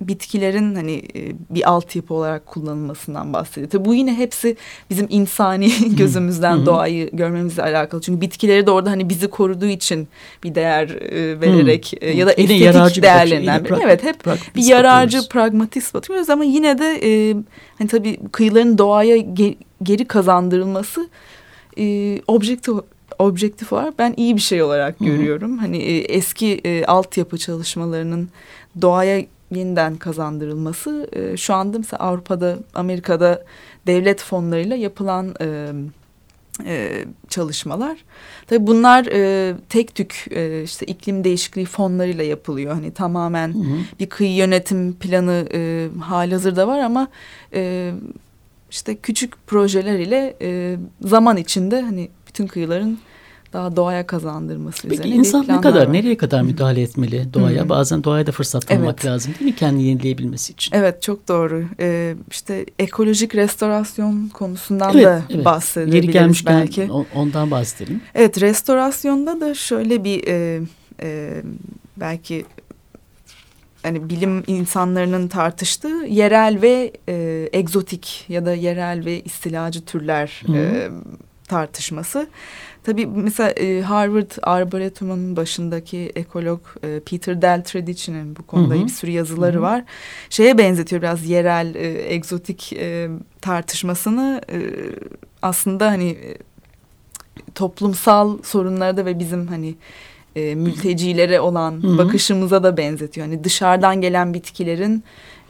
bitkilerin 0.00 0.74
hani 0.74 1.02
e, 1.14 1.32
bir 1.50 1.70
altyapı 1.70 2.14
olarak 2.14 2.46
kullanılmasından 2.46 3.32
bahsediyor. 3.32 3.70
Tabii 3.70 3.84
bu 3.84 3.94
yine 3.94 4.14
hepsi 4.14 4.56
bizim 4.90 5.06
insani 5.10 5.70
gözümüzden 5.96 6.66
doğayı 6.66 7.10
görmemizle 7.12 7.62
alakalı. 7.62 8.00
Çünkü 8.00 8.20
bitkileri 8.20 8.66
de 8.66 8.70
orada 8.70 8.90
hani 8.90 9.08
bizi 9.08 9.28
koruduğu 9.28 9.66
için 9.66 10.08
bir 10.44 10.54
değer 10.54 10.88
e, 10.88 11.40
vererek 11.40 11.94
e, 12.00 12.10
ya 12.10 12.26
da 12.26 12.34
yine 12.36 12.68
estetik 12.68 13.02
değerlerinden 13.02 13.64
biri. 13.64 13.74
Evet 13.82 14.02
hep 14.02 14.26
bir 14.56 14.64
yararcı 14.64 15.18
bakıyoruz. 15.18 15.28
pragmatist 15.28 15.94
bakıyoruz 15.94 16.30
ama 16.30 16.44
yine 16.44 16.78
de 16.78 17.00
e, 17.02 17.36
hani 17.78 17.88
tabii 17.88 18.18
kıyıların 18.32 18.78
doğaya 18.78 19.16
ge 19.16 19.54
geri 19.82 20.04
kazandırılması 20.04 21.08
e, 21.78 22.18
objektif 22.26 22.74
objektif 23.18 23.72
olarak 23.72 23.98
ben 23.98 24.14
iyi 24.16 24.36
bir 24.36 24.40
şey 24.40 24.62
olarak 24.62 24.98
görüyorum. 24.98 25.52
Hı 25.52 25.56
hı. 25.56 25.60
Hani 25.60 25.76
e, 25.76 25.98
eski 25.98 26.60
e, 26.64 26.84
altyapı 26.84 27.38
çalışmalarının 27.38 28.28
doğaya 28.82 29.22
yeniden 29.50 29.96
kazandırılması 29.96 31.08
e, 31.12 31.36
şu 31.36 31.54
anda 31.54 31.78
mesela 31.78 32.00
Avrupa'da, 32.00 32.58
Amerika'da 32.74 33.44
devlet 33.86 34.22
fonlarıyla 34.22 34.76
yapılan 34.76 35.34
e, 35.40 35.72
e, 36.66 37.04
çalışmalar. 37.28 37.98
Tabii 38.46 38.66
bunlar 38.66 39.06
e, 39.06 39.54
tek 39.68 39.94
tük 39.94 40.26
e, 40.30 40.62
işte 40.62 40.86
iklim 40.86 41.24
değişikliği 41.24 41.64
fonlarıyla 41.64 42.24
yapılıyor. 42.24 42.74
Hani 42.74 42.90
tamamen 42.90 43.54
hı 43.54 43.58
hı. 43.58 43.76
bir 44.00 44.06
kıyı 44.06 44.34
yönetim 44.34 44.92
planı 44.92 45.48
e, 45.54 45.88
halihazırda 46.00 46.68
var 46.68 46.78
ama 46.78 47.08
e, 47.54 47.92
işte 48.70 48.96
küçük 48.96 49.46
projeler 49.46 49.98
ile 49.98 50.36
e, 50.42 50.76
zaman 51.00 51.36
içinde 51.36 51.80
hani 51.80 52.08
bütün 52.26 52.46
kıyıların 52.46 52.98
daha 53.52 53.76
doğaya 53.76 54.06
kazandırması 54.06 54.82
Peki 54.82 54.94
üzerine 54.94 55.14
insan 55.14 55.46
ne 55.48 55.60
kadar, 55.60 55.86
var. 55.86 55.92
nereye 55.92 56.16
kadar 56.16 56.42
müdahale 56.42 56.82
etmeli 56.82 57.34
doğaya? 57.34 57.64
Hı. 57.64 57.68
Bazen 57.68 58.04
doğaya 58.04 58.26
da 58.26 58.32
fırsat 58.32 58.66
tanımak 58.66 58.94
evet. 58.94 59.04
lazım 59.04 59.34
değil 59.40 59.50
mi? 59.50 59.56
Kendini 59.56 59.82
yenileyebilmesi 59.86 60.52
için. 60.52 60.76
Evet 60.76 61.02
çok 61.02 61.28
doğru. 61.28 61.64
Ee, 61.80 62.14
işte 62.30 62.66
ekolojik 62.78 63.34
restorasyon 63.34 64.28
konusundan 64.28 64.90
evet, 64.94 65.06
da 65.06 65.22
evet. 65.30 65.44
bahsedebiliriz 65.44 66.04
Yeri 66.04 66.12
gelmişken 66.12 66.60
belki. 66.60 66.88
ondan 67.14 67.50
bahsedelim. 67.50 68.00
Evet 68.14 68.40
restorasyonda 68.40 69.40
da 69.40 69.54
şöyle 69.54 70.04
bir 70.04 70.26
e, 70.26 70.60
e, 71.02 71.42
belki 71.96 72.44
hani 73.82 74.10
bilim 74.10 74.44
insanlarının 74.46 75.28
tartıştığı 75.28 76.06
yerel 76.08 76.58
ve 76.62 76.92
e, 77.08 77.48
egzotik 77.52 78.24
ya 78.28 78.46
da 78.46 78.54
yerel 78.54 79.04
ve 79.04 79.20
istilacı 79.20 79.84
türler 79.84 80.42
e, 80.54 80.88
tartışması. 81.48 82.28
Tabii 82.90 83.06
mesela 83.06 83.50
e, 83.50 83.82
Harvard 83.82 84.30
Arboretum'un 84.42 85.36
başındaki 85.36 86.12
ekolog 86.16 86.60
e, 86.82 87.00
Peter 87.00 87.42
Deltredici'nin 87.42 88.36
bu 88.36 88.42
konuda 88.42 88.74
hı 88.74 88.78
hı. 88.78 88.84
bir 88.84 88.88
sürü 88.88 89.10
yazıları 89.10 89.56
hı 89.56 89.58
hı. 89.58 89.62
var. 89.62 89.84
Şeye 90.30 90.58
benzetiyor 90.58 91.02
biraz 91.02 91.26
yerel, 91.26 91.74
e, 91.74 92.14
egzotik 92.14 92.72
e, 92.72 93.08
tartışmasını 93.40 94.40
e, 94.52 94.58
aslında 95.42 95.86
hani 95.86 96.08
e, 96.08 96.36
toplumsal 97.54 98.38
sorunlarda 98.42 99.06
ve 99.06 99.18
bizim 99.18 99.46
hani 99.46 99.74
e, 100.36 100.54
mültecilere 100.54 101.40
olan 101.40 101.82
hı 101.82 101.86
hı. 101.86 101.98
bakışımıza 101.98 102.62
da 102.62 102.76
benzetiyor. 102.76 103.26
Hani 103.26 103.44
dışarıdan 103.44 104.00
gelen 104.00 104.34
bitkilerin 104.34 105.04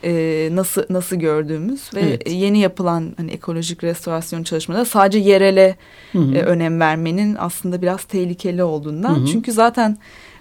e, 0.04 0.48
nasıl 0.52 0.82
nasıl 0.90 1.16
gördüğümüz 1.16 1.90
ve 1.94 2.00
evet. 2.00 2.32
yeni 2.32 2.58
yapılan 2.58 3.14
hani 3.16 3.30
ekolojik 3.30 3.84
restorasyon 3.84 4.42
çalışmaları 4.42 4.84
sadece 4.84 5.18
yerele 5.18 5.76
hı 6.12 6.18
hı. 6.18 6.34
E, 6.34 6.42
önem 6.42 6.80
vermenin 6.80 7.36
aslında 7.38 7.82
biraz 7.82 8.04
tehlikeli 8.04 8.62
olduğundan. 8.64 9.14
Hı 9.14 9.20
hı. 9.20 9.26
Çünkü 9.26 9.52
zaten 9.52 9.98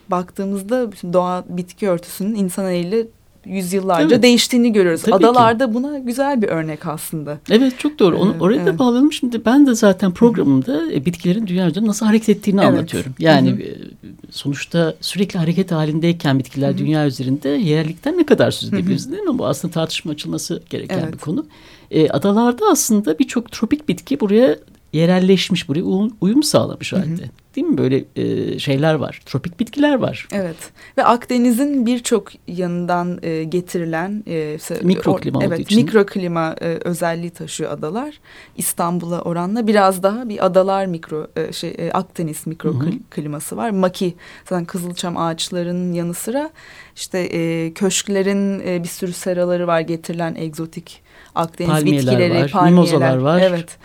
baktığımızda 0.09 0.91
doğa 1.13 1.45
bitki 1.49 1.89
örtüsünün 1.89 2.35
insan 2.35 2.65
eliyle 2.65 3.07
yüzyıllarca 3.45 4.07
evet. 4.07 4.23
değiştiğini 4.23 4.73
görüyoruz. 4.73 5.01
Tabii 5.01 5.15
Adalarda 5.15 5.67
ki. 5.67 5.73
buna 5.73 5.97
güzel 5.97 6.41
bir 6.41 6.47
örnek 6.47 6.85
aslında. 6.85 7.37
Evet 7.49 7.79
çok 7.79 7.99
doğru. 7.99 8.17
Onu, 8.17 8.35
oraya 8.39 8.55
evet. 8.55 8.67
da 8.67 8.79
bağlayalım. 8.79 9.13
Şimdi 9.13 9.45
ben 9.45 9.67
de 9.67 9.75
zaten 9.75 10.11
programımda 10.11 10.93
e, 10.93 11.05
bitkilerin 11.05 11.47
dünyada 11.47 11.85
nasıl 11.85 12.05
hareket 12.05 12.29
ettiğini 12.29 12.59
evet. 12.59 12.69
anlatıyorum. 12.69 13.13
Yani 13.19 13.51
Hı 13.51 13.55
-hı. 13.55 13.63
E, 13.63 13.77
sonuçta 14.31 14.95
sürekli 15.01 15.39
hareket 15.39 15.71
halindeyken 15.71 16.39
bitkiler 16.39 16.69
Hı 16.69 16.73
-hı. 16.73 16.77
dünya 16.77 17.07
üzerinde 17.07 17.49
yerlikten 17.49 18.17
ne 18.17 18.25
kadar 18.25 18.51
söz 18.51 18.73
edebiliriz 18.73 19.11
değil 19.11 19.23
mi? 19.23 19.37
Bu 19.37 19.45
aslında 19.45 19.73
tartışma 19.73 20.11
açılması 20.11 20.63
gereken 20.69 20.99
evet. 20.99 21.13
bir 21.13 21.19
konu. 21.19 21.45
E, 21.91 22.09
adalarda 22.09 22.65
aslında 22.71 23.19
birçok 23.19 23.51
tropik 23.51 23.89
bitki 23.89 24.19
buraya 24.19 24.57
yerelleşmiş, 24.93 25.69
buraya 25.69 25.83
uyum 26.21 26.43
sağlamış 26.43 26.93
halde. 26.93 27.05
Hı 27.05 27.25
hı. 27.25 27.29
Değil 27.55 27.67
mi? 27.67 27.77
Böyle 27.77 28.05
e, 28.15 28.59
şeyler 28.59 28.93
var. 28.93 29.21
Tropik 29.25 29.59
bitkiler 29.59 29.95
var. 29.95 30.27
Evet. 30.31 30.55
Ve 30.97 31.03
Akdeniz'in 31.03 31.85
birçok 31.85 32.31
yanından 32.47 33.19
e, 33.21 33.43
getirilen 33.43 34.23
e, 34.27 34.57
mikroklima 34.81 35.43
evet, 35.43 35.59
için. 35.59 35.85
Mikroklima 35.85 36.55
e, 36.61 36.65
özelliği 36.65 37.29
taşıyor 37.29 37.71
adalar. 37.71 38.19
İstanbul'a 38.57 39.21
oranla 39.21 39.67
biraz 39.67 40.03
daha 40.03 40.29
bir 40.29 40.45
adalar 40.45 40.85
mikro 40.85 41.27
e, 41.35 41.53
şey 41.53 41.75
e, 41.77 41.91
Akdeniz 41.91 42.47
mikrokliması 42.47 43.57
var. 43.57 43.69
Maki 43.69 44.13
zaten 44.45 44.65
kızılçam 44.65 45.17
ağaçlarının 45.17 45.93
yanı 45.93 46.13
sıra 46.13 46.49
işte 46.95 47.19
e, 47.19 47.73
köşklerin 47.73 48.59
e, 48.67 48.83
bir 48.83 48.89
sürü 48.89 49.13
seraları 49.13 49.67
var 49.67 49.81
getirilen 49.81 50.35
egzotik 50.35 51.01
Akdeniz 51.35 51.71
palmiyeler 51.71 52.01
bitkileri, 52.01 52.43
var, 52.43 52.51
palmiyeler. 52.51 52.71
Mimozalar 52.71 53.17
var. 53.17 53.41
Evet. 53.41 53.77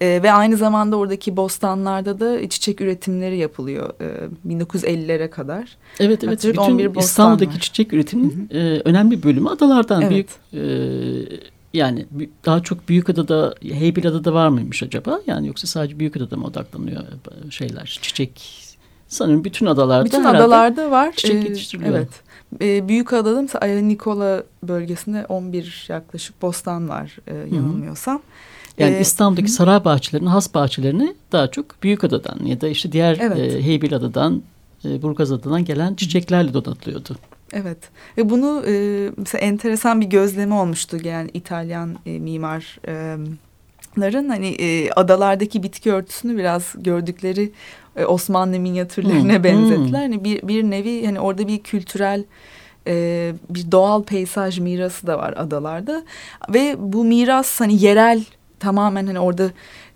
E, 0.00 0.22
ve 0.22 0.32
aynı 0.32 0.56
zamanda 0.56 0.96
oradaki 0.96 1.36
bostanlarda 1.36 2.20
da 2.20 2.48
çiçek 2.48 2.80
üretimleri 2.80 3.38
yapılıyor 3.38 3.90
e, 4.00 4.54
1950'lere 4.54 5.30
kadar. 5.30 5.76
Evet 6.00 6.24
evet. 6.24 6.44
Bütün 6.44 6.56
11 6.56 6.96
İstanbul'daki 6.96 7.54
var. 7.54 7.60
çiçek 7.60 7.92
üretiminin 7.92 8.48
e, 8.54 8.58
önemli 8.84 9.18
bir 9.18 9.22
bölümü 9.22 9.48
adalardan. 9.48 10.02
Evet. 10.02 10.10
Büyük 10.10 10.28
e, 10.52 11.38
yani 11.74 12.06
daha 12.44 12.62
çok 12.62 12.88
Büyükada'da, 12.88 13.54
Heybeliada'da 13.62 14.34
var 14.34 14.48
mıymış 14.48 14.82
acaba? 14.82 15.20
Yani 15.26 15.46
yoksa 15.46 15.66
sadece 15.66 15.98
Büyükada'da 15.98 16.36
mı 16.36 16.46
odaklanıyor 16.46 17.02
e, 17.02 17.50
şeyler, 17.50 17.98
çiçek? 18.02 18.61
Sanırım 19.12 19.44
bütün 19.44 19.66
adalarda 19.66 20.04
Bütün 20.04 20.24
adalarda 20.24 20.90
var. 20.90 21.12
Çiçek 21.16 21.44
ee, 21.44 21.48
yetiştiriliyor. 21.48 21.94
Evet. 21.94 22.08
Ee, 22.60 22.88
Büyükada'da 22.88 23.42
mesela 23.42 23.60
Ayla 23.60 23.80
Nikola 23.80 24.42
bölgesinde 24.62 25.26
11 25.28 25.86
yaklaşık 25.88 26.42
bostan 26.42 26.88
var 26.88 27.16
e, 27.26 27.34
yanılmıyorsam. 27.34 28.16
Hı 28.16 28.18
-hı. 28.18 28.22
Yani 28.78 28.96
ee, 28.96 29.00
İstanbul'daki 29.00 29.48
hı. 29.48 29.52
saray 29.52 29.84
bahçelerinin, 29.84 30.28
has 30.28 30.54
bahçelerini 30.54 31.14
daha 31.32 31.50
çok 31.50 31.82
Büyükada'dan 31.82 32.44
ya 32.44 32.60
da 32.60 32.68
işte 32.68 32.92
diğer 32.92 33.18
evet. 33.20 33.38
e, 33.38 33.62
Heybeliada'dan, 33.62 34.42
e, 34.84 35.02
Burgazada'dan 35.02 35.64
gelen 35.64 35.94
çiçeklerle 35.94 36.54
donatılıyordu. 36.54 37.16
Evet 37.52 37.78
ve 38.18 38.30
bunu 38.30 38.62
e, 38.66 39.10
mesela 39.16 39.42
enteresan 39.42 40.00
bir 40.00 40.06
gözleme 40.06 40.54
olmuştu 40.54 40.98
yani 41.04 41.30
İtalyan 41.34 41.96
e, 42.06 42.18
mimarların 42.18 43.38
hani 44.28 44.46
e, 44.46 44.90
adalardaki 44.90 45.62
bitki 45.62 45.92
örtüsünü 45.92 46.38
biraz 46.38 46.74
gördükleri 46.78 47.52
e, 47.96 48.04
Osmanlı 48.04 48.58
minyatürlerine 48.58 49.36
hmm. 49.36 49.44
benzettiler. 49.44 50.00
Hani 50.00 50.24
bir, 50.24 50.48
bir 50.48 50.62
nevi 50.62 51.06
hani 51.06 51.20
orada 51.20 51.48
bir 51.48 51.58
kültürel 51.62 52.24
e, 52.86 53.32
bir 53.50 53.72
doğal 53.72 54.02
peyzaj 54.02 54.58
mirası 54.58 55.06
da 55.06 55.18
var 55.18 55.34
adalarda 55.36 56.02
ve 56.48 56.76
bu 56.78 57.04
miras 57.04 57.60
hani 57.60 57.84
yerel 57.84 58.24
tamamen 58.60 59.06
hani 59.06 59.20
orada 59.20 59.50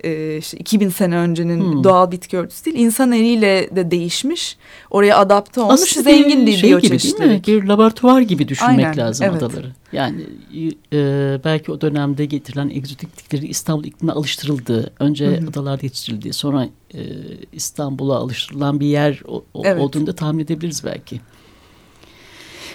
e, 0.05 0.37
işte 0.37 0.59
2000 0.59 0.89
sene 0.89 1.17
öncenin 1.17 1.61
hmm. 1.61 1.85
doğal 1.85 2.11
bitki 2.11 2.37
örtüsü 2.37 2.65
değil 2.65 2.77
insan 2.79 3.13
eliyle 3.13 3.77
de 3.77 3.91
değişmiş 3.91 4.57
oraya 4.91 5.19
adapte 5.19 5.61
olmuş 5.61 5.81
Aslında 5.83 6.11
zengin 6.11 6.47
bir 6.47 6.57
şey 6.57 6.69
biyoçeşitlilik. 6.69 7.47
Bir 7.47 7.65
laboratuvar 7.65 8.21
gibi 8.21 8.49
düşünmek 8.49 8.87
Aynen, 8.87 8.97
lazım 8.97 9.27
evet. 9.31 9.43
adaları. 9.43 9.73
Yani 9.93 10.23
e, 10.93 10.99
belki 11.45 11.73
o 11.73 11.81
dönemde 11.81 12.25
getirilen 12.25 12.71
egzotik 12.71 13.19
bitkileri 13.19 13.47
İstanbul 13.47 13.85
iklimine 13.85 14.13
alıştırıldı. 14.13 14.93
Önce 14.99 15.27
Hı 15.27 15.31
-hı. 15.31 15.51
adalarda 15.51 15.83
yetiştirildi. 15.83 16.33
Sonra 16.33 16.69
e, 16.95 17.01
İstanbul'a 17.53 18.17
alıştırılan 18.17 18.81
bir 18.81 18.87
yer 18.87 19.23
o, 19.29 19.45
evet. 19.65 19.83
olduğunu 19.83 20.07
da 20.07 20.13
tahmin 20.13 20.45
edebiliriz 20.45 20.85
belki. 20.85 21.21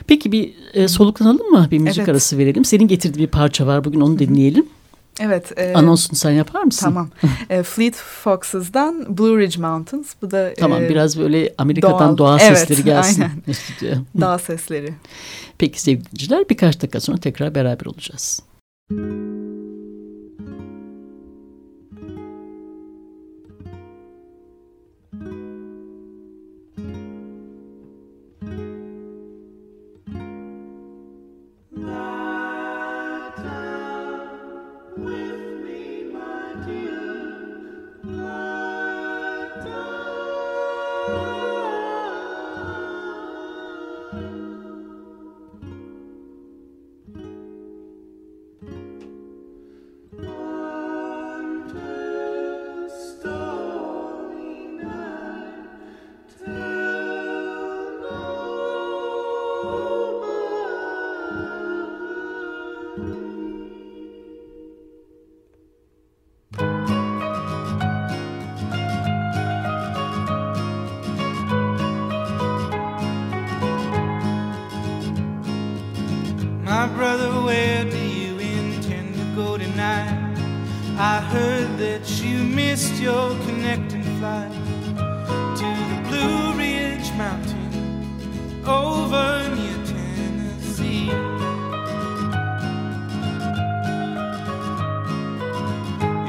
Peki 0.07 0.31
bir 0.31 0.53
e, 0.73 0.87
soluklanalım 0.87 1.51
mı? 1.51 1.67
Bir 1.71 1.79
müzik 1.79 1.99
evet. 1.99 2.09
arası 2.09 2.37
verelim. 2.37 2.65
Senin 2.65 2.87
getirdiği 2.87 3.19
bir 3.19 3.27
parça 3.27 3.67
var. 3.67 3.83
Bugün 3.83 4.01
onu 4.01 4.19
dinleyelim. 4.19 4.65
Evet. 5.21 5.51
E, 5.57 5.73
Anonsunu 5.73 6.15
sen 6.15 6.31
yapar 6.31 6.63
mısın? 6.63 6.85
Tamam. 6.85 7.09
e, 7.49 7.63
Fleet 7.63 7.95
Foxes'dan 7.95 9.17
Blue 9.17 9.39
Ridge 9.39 9.61
Mountains. 9.61 10.13
Bu 10.21 10.31
da 10.31 10.53
Tamam 10.53 10.83
e, 10.83 10.89
biraz 10.89 11.19
böyle 11.19 11.53
Amerika'dan 11.57 12.17
doğa, 12.17 12.27
doğa 12.27 12.39
sesleri 12.39 12.73
evet, 12.73 12.85
gelsin. 12.85 13.21
Aynen. 13.81 14.05
dağ 14.21 14.37
sesleri. 14.37 14.93
Peki 15.57 15.81
sevgili 15.81 16.49
birkaç 16.49 16.81
dakika 16.81 16.99
sonra 16.99 17.17
tekrar 17.17 17.55
beraber 17.55 17.85
olacağız. 17.85 18.43
Müzik 18.89 19.60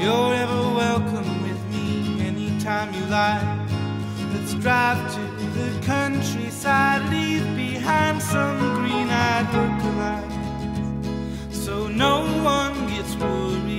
You're 0.03 0.33
ever 0.33 0.63
welcome 0.75 1.43
with 1.43 1.63
me 1.71 2.19
anytime 2.19 2.93
you 2.93 3.05
like. 3.05 3.41
Let's 4.33 4.53
drive 4.55 4.99
to 5.15 5.21
the 5.57 5.85
countryside, 5.85 7.09
leave 7.09 7.45
behind 7.55 8.21
some 8.21 8.57
green 8.75 9.09
eyed 9.09 9.47
lookalikes. 9.55 10.35
So 11.53 11.87
no 11.87 12.15
one 12.43 12.75
gets 12.89 13.15
worried, 13.15 13.72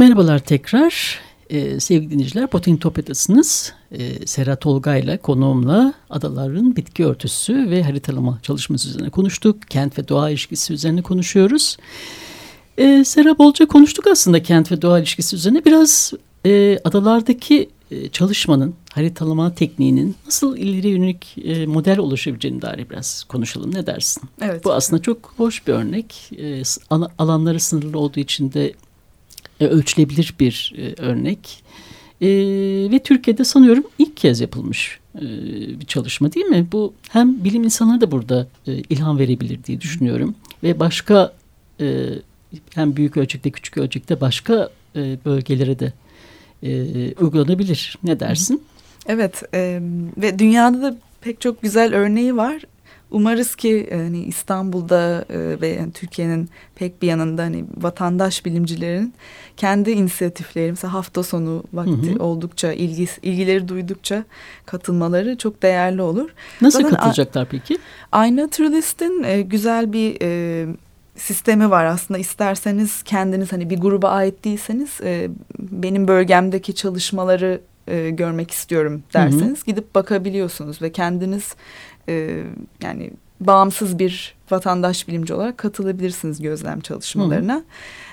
Merhabalar 0.00 0.38
tekrar. 0.38 1.20
Ee, 1.50 1.80
sevgili 1.80 2.10
dinleyiciler, 2.10 2.52
Botanitopya'dasınız. 2.52 3.72
Ee, 3.92 4.26
Serhat 4.26 4.66
Olga 4.66 4.96
ile 4.96 5.16
konuğumla 5.16 5.94
adaların 6.10 6.76
bitki 6.76 7.06
örtüsü 7.06 7.70
ve 7.70 7.82
haritalama 7.82 8.38
çalışması 8.42 8.88
üzerine 8.88 9.10
konuştuk. 9.10 9.62
Kent 9.70 9.98
ve 9.98 10.08
doğa 10.08 10.30
ilişkisi 10.30 10.72
üzerine 10.72 11.02
konuşuyoruz. 11.02 11.76
Ee, 12.78 13.04
Serap 13.04 13.38
bolca 13.38 13.66
konuştuk 13.66 14.06
aslında 14.06 14.42
kent 14.42 14.72
ve 14.72 14.82
doğa 14.82 14.98
ilişkisi 14.98 15.36
üzerine. 15.36 15.64
Biraz 15.64 16.12
e, 16.46 16.78
adalardaki 16.84 17.68
e, 17.90 18.08
çalışmanın, 18.08 18.74
haritalama 18.92 19.54
tekniğinin 19.54 20.16
nasıl 20.26 20.56
ileri 20.56 20.88
yönelik 20.88 21.36
e, 21.44 21.66
model 21.66 21.98
oluşabileceğini 21.98 22.62
dair 22.62 22.90
biraz 22.90 23.24
konuşalım. 23.24 23.74
Ne 23.74 23.86
dersin? 23.86 24.22
Evet. 24.42 24.64
Bu 24.64 24.72
aslında 24.72 25.02
çok 25.02 25.34
hoş 25.36 25.66
bir 25.66 25.72
örnek. 25.72 26.30
E, 26.38 26.62
alanları 27.18 27.60
sınırlı 27.60 27.98
olduğu 27.98 28.20
için 28.20 28.52
de 28.52 28.74
e, 29.60 29.66
ölçülebilir 29.66 30.34
bir 30.40 30.74
e, 30.76 31.02
örnek. 31.02 31.62
E, 32.20 32.28
ve 32.90 32.98
Türkiye'de 32.98 33.44
sanıyorum 33.44 33.84
ilk 33.98 34.16
kez 34.16 34.40
yapılmış 34.40 34.98
e, 35.14 35.20
bir 35.80 35.86
çalışma 35.86 36.32
değil 36.32 36.46
mi? 36.46 36.66
Bu 36.72 36.94
hem 37.08 37.44
bilim 37.44 37.62
insanları 37.64 38.00
da 38.00 38.10
burada 38.10 38.46
e, 38.66 38.72
ilham 38.72 39.18
verebilir 39.18 39.64
diye 39.64 39.80
düşünüyorum. 39.80 40.34
Ve 40.62 40.80
başka 40.80 41.32
e, 41.80 42.08
hem 42.74 42.96
büyük 42.96 43.16
ölçekte 43.16 43.50
küçük 43.50 43.78
ölçekte 43.78 44.20
başka 44.20 44.70
e, 44.96 45.18
bölgelere 45.24 45.78
de 45.78 45.92
e, 46.62 46.70
uygulanabilir. 47.14 47.98
Ne 48.04 48.20
dersin? 48.20 48.62
Evet 49.06 49.42
e, 49.54 49.80
ve 50.16 50.38
dünyada 50.38 50.82
da 50.82 50.96
pek 51.20 51.40
çok 51.40 51.62
güzel 51.62 51.94
örneği 51.94 52.36
var. 52.36 52.62
Umarız 53.10 53.54
ki 53.54 53.88
hani 53.92 54.22
İstanbul'da 54.22 55.24
e, 55.30 55.60
ve 55.60 55.68
yani 55.68 55.92
Türkiye'nin 55.92 56.48
pek 56.74 57.02
bir 57.02 57.06
yanında 57.06 57.42
hani 57.42 57.64
vatandaş 57.76 58.44
bilimcilerin 58.44 59.14
kendi 59.56 59.90
inisiyatifleri 59.90 60.70
mesela 60.70 60.92
hafta 60.92 61.22
sonu 61.22 61.64
vakti 61.72 62.10
Hı 62.10 62.14
hı. 62.14 62.24
oldukça 62.24 62.72
ilgi, 62.72 63.06
ilgileri 63.22 63.68
duydukça 63.68 64.24
katılmaları 64.66 65.38
çok 65.38 65.62
değerli 65.62 66.02
olur. 66.02 66.30
Nasıl 66.60 66.82
Zaten 66.82 66.96
katılacaklar 66.96 67.48
peki? 67.50 67.78
Aynı 68.12 68.42
Naturalist'in 68.42 69.22
e, 69.22 69.42
güzel 69.42 69.92
bir 69.92 70.16
e, 70.22 70.66
sistemi 71.16 71.70
var 71.70 71.84
aslında. 71.84 72.18
İsterseniz 72.18 73.02
kendiniz 73.02 73.52
hani 73.52 73.70
bir 73.70 73.78
gruba 73.78 74.08
ait 74.08 74.44
değilseniz 74.44 75.00
e, 75.02 75.30
benim 75.58 76.08
bölgemdeki 76.08 76.74
çalışmaları 76.74 77.60
e, 77.90 78.10
görmek 78.10 78.50
istiyorum 78.50 79.02
derseniz 79.14 79.64
gidip 79.64 79.94
bakabiliyorsunuz 79.94 80.82
ve 80.82 80.92
kendiniz 80.92 81.54
e, 82.08 82.42
yani 82.82 83.10
bağımsız 83.40 83.98
bir 83.98 84.34
vatandaş 84.50 85.08
bilimci 85.08 85.34
olarak 85.34 85.58
katılabilirsiniz 85.58 86.42
gözlem 86.42 86.80
çalışmalarına. 86.80 87.62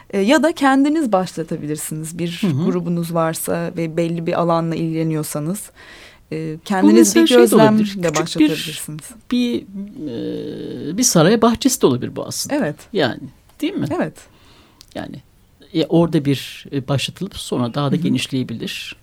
E, 0.09 0.19
ya 0.19 0.43
da 0.43 0.51
kendiniz 0.51 1.11
başlatabilirsiniz. 1.11 2.19
Bir 2.19 2.37
Hı 2.41 2.47
hı. 2.47 2.65
grubunuz 2.65 3.13
varsa 3.13 3.71
ve 3.77 3.97
belli 3.97 4.25
bir 4.27 4.39
alanla 4.41 4.75
ilgileniyorsanız. 4.75 5.69
E, 6.31 6.57
kendiniz 6.65 7.15
bir 7.15 7.27
şey 7.27 7.37
de 7.37 7.77
küçük 7.77 8.03
bir- 8.03 8.15
başlatabilirsiniz. 8.15 9.09
Bir 9.31 9.61
e, 9.61 10.97
bir 10.97 11.03
saray 11.03 11.41
bahçesi 11.41 11.81
de 11.81 11.85
olabilir 11.87 12.15
bu 12.15 12.25
aslında. 12.25 12.55
Evet, 12.55 12.75
Yani 12.93 13.19
değil 13.61 13.73
mi? 13.73 13.85
evet. 13.95 14.13
Yani 14.95 15.15
e, 15.73 15.85
orada 15.85 16.25
bir 16.25 16.65
e, 16.71 16.87
başlatılıp 16.87 17.35
sonra 17.37 17.73
daha 17.73 17.91
da 17.91 17.95
Hı 17.95 17.99
hı. 17.99 18.03
genişleyebilir. 18.03 18.95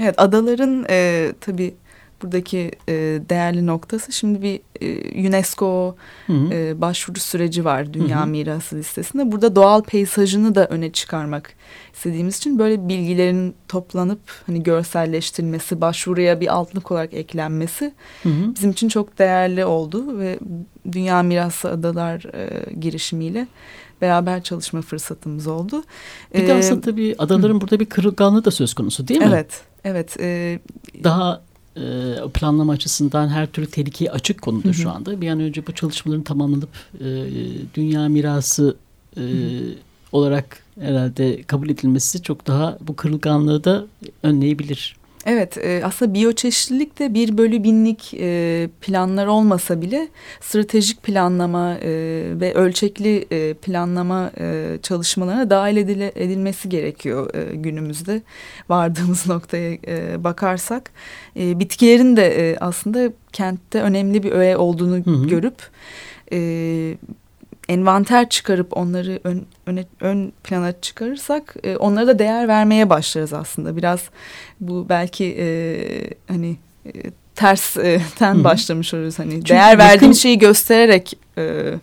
Evet 0.00 0.14
adaların 0.18 0.86
e, 0.90 1.28
tabii 1.40 1.74
buradaki 2.22 2.70
e, 2.88 2.92
değerli 3.28 3.66
noktası 3.66 4.12
şimdi 4.12 4.42
bir 4.42 4.60
e, 4.80 5.28
UNESCO 5.28 5.96
Hı 6.26 6.32
hı. 6.32 6.54
e, 6.54 6.80
başvuru 6.80 7.20
süreci 7.20 7.64
var 7.64 7.94
Dünya 7.94 8.20
Hı 8.20 8.22
hı. 8.22 8.26
Mirası 8.26 8.76
listesinde. 8.76 9.32
Burada 9.32 9.56
doğal 9.56 9.82
peyzajını 9.82 10.54
da 10.54 10.66
öne 10.66 10.92
çıkarmak 10.92 11.52
istediğimiz 11.94 12.36
için 12.36 12.58
böyle 12.58 12.88
bilgilerin 12.88 13.54
toplanıp 13.68 14.20
hani 14.46 14.62
görselleştirilmesi, 14.62 15.80
başvuruya 15.80 16.40
bir 16.40 16.54
altlık 16.54 16.90
olarak 16.90 17.14
eklenmesi 17.14 17.92
Hı 18.22 18.28
hı. 18.28 18.54
bizim 18.54 18.70
için 18.70 18.88
çok 18.88 19.18
değerli 19.18 19.64
oldu 19.64 20.18
ve 20.18 20.38
Dünya 20.92 21.22
Mirası 21.22 21.70
Adalar 21.70 22.24
e, 22.34 22.72
girişimiyle 22.80 23.46
beraber 24.02 24.42
çalışma 24.42 24.82
fırsatımız 24.82 25.46
oldu. 25.46 25.82
Bir 26.34 26.46
de 26.46 26.52
Ee, 26.52 26.58
aslında 26.58 26.80
tabii 26.80 27.14
adaların 27.18 27.60
burada 27.60 27.80
bir 27.80 27.86
kırılganlığı 27.86 28.44
da 28.44 28.50
söz 28.50 28.74
konusu 28.74 29.08
değil 29.08 29.20
mi? 29.20 29.26
Evet, 29.30 29.60
evet. 29.84 30.16
e, 30.20 30.58
Daha 31.04 31.42
e, 31.76 31.80
planlama 32.34 32.72
açısından 32.72 33.28
her 33.28 33.46
türlü 33.46 33.66
tehlikeye 33.66 34.10
açık 34.10 34.42
konuda 34.42 34.64
Hı 34.64 34.68
hı. 34.68 34.74
şu 34.74 34.90
anda. 34.90 35.20
Bir 35.20 35.28
an 35.28 35.40
önce 35.40 35.66
bu 35.66 35.72
çalışmaların 35.72 36.22
tamamlanıp 36.24 36.68
e, 37.00 37.04
dünya 37.74 38.08
mirası 38.08 38.76
e, 39.16 39.22
olarak 40.12 40.58
herhalde 40.80 41.42
kabul 41.42 41.68
edilmesi 41.68 42.22
çok 42.22 42.46
daha 42.46 42.78
bu 42.80 42.96
kırılganlığı 42.96 43.64
da 43.64 43.86
önleyebilir. 44.22 44.96
Evet 45.26 45.58
e, 45.58 45.82
aslında 45.84 46.14
biyoçeşitlilik 46.14 46.98
de 46.98 47.14
bir 47.14 47.38
bölü 47.38 47.64
binlik 47.64 48.14
e, 48.14 48.68
planlar 48.80 49.26
olmasa 49.26 49.80
bile 49.82 50.08
stratejik 50.40 51.02
planlama 51.02 51.74
e, 51.74 51.90
ve 52.40 52.54
ölçekli 52.54 53.26
e, 53.30 53.54
planlama 53.54 54.30
e, 54.40 54.78
çalışmalarına 54.82 55.50
dahil 55.50 55.76
edile, 55.76 56.12
edilmesi 56.14 56.68
gerekiyor 56.68 57.34
e, 57.34 57.54
günümüzde. 57.56 58.22
Vardığımız 58.68 59.26
noktaya 59.28 59.72
e, 59.86 60.24
bakarsak 60.24 60.90
e, 61.36 61.58
bitkilerin 61.58 62.16
de 62.16 62.50
e, 62.50 62.56
aslında 62.58 63.12
kentte 63.32 63.80
önemli 63.80 64.22
bir 64.22 64.32
öğe 64.32 64.56
olduğunu 64.56 64.96
Hı 65.04 65.10
hı. 65.10 65.28
görüp 65.28 65.56
e, 66.32 66.38
envanter 67.70 68.28
çıkarıp 68.28 68.76
onları 68.76 69.20
ön, 69.24 69.46
öne, 69.66 69.84
ön 70.00 70.32
plana 70.44 70.80
çıkarırsak 70.80 71.56
e, 71.64 71.76
onlara 71.76 72.06
da 72.06 72.18
değer 72.18 72.48
vermeye 72.48 72.90
başlarız 72.90 73.32
aslında. 73.32 73.76
Biraz 73.76 74.00
bu 74.60 74.86
belki 74.88 75.36
e, 75.38 75.46
hani 76.28 76.56
e, 76.86 76.90
tersten 77.34 78.34
hı. 78.34 78.44
başlamış 78.44 78.94
oluruz. 78.94 79.18
Hani 79.18 79.32
Çünkü 79.32 79.48
değer 79.48 79.70
yakın- 79.70 79.78
verdiğimiz 79.78 80.22
şeyi 80.22 80.38
göstererek 80.38 81.18
e, 81.38 81.74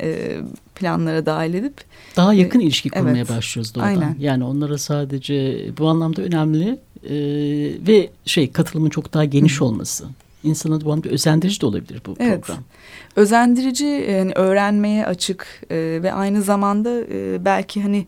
e, 0.00 0.36
planlara 0.74 1.26
dahil 1.26 1.54
edip 1.54 1.74
Daha 2.16 2.34
yakın 2.34 2.60
ilişki 2.60 2.90
evet. 2.92 3.02
kurmaya 3.02 3.28
başlıyoruz 3.28 3.74
doğrudan. 3.74 3.88
Aynen. 3.88 4.16
Yani 4.18 4.44
onlara 4.44 4.78
sadece 4.78 5.66
bu 5.78 5.88
anlamda 5.88 6.22
önemli 6.22 6.78
e, 7.04 7.14
ve 7.86 8.10
şey 8.24 8.52
katılımın 8.52 8.90
çok 8.90 9.14
daha 9.14 9.24
geniş 9.24 9.62
olması. 9.62 10.04
İnsana 10.44 10.80
bu 10.80 10.84
anlamda 10.92 11.08
özendirici 11.08 11.60
de 11.60 11.66
olabilir 11.66 12.00
bu 12.06 12.14
Evet. 12.18 12.42
program. 12.42 12.64
özendirici 13.16 13.84
yani 14.10 14.32
öğrenmeye 14.34 15.06
açık 15.06 15.46
e, 15.70 15.76
ve 16.02 16.12
aynı 16.12 16.42
zamanda 16.42 17.00
e, 17.12 17.44
belki 17.44 17.82
hani 17.82 18.06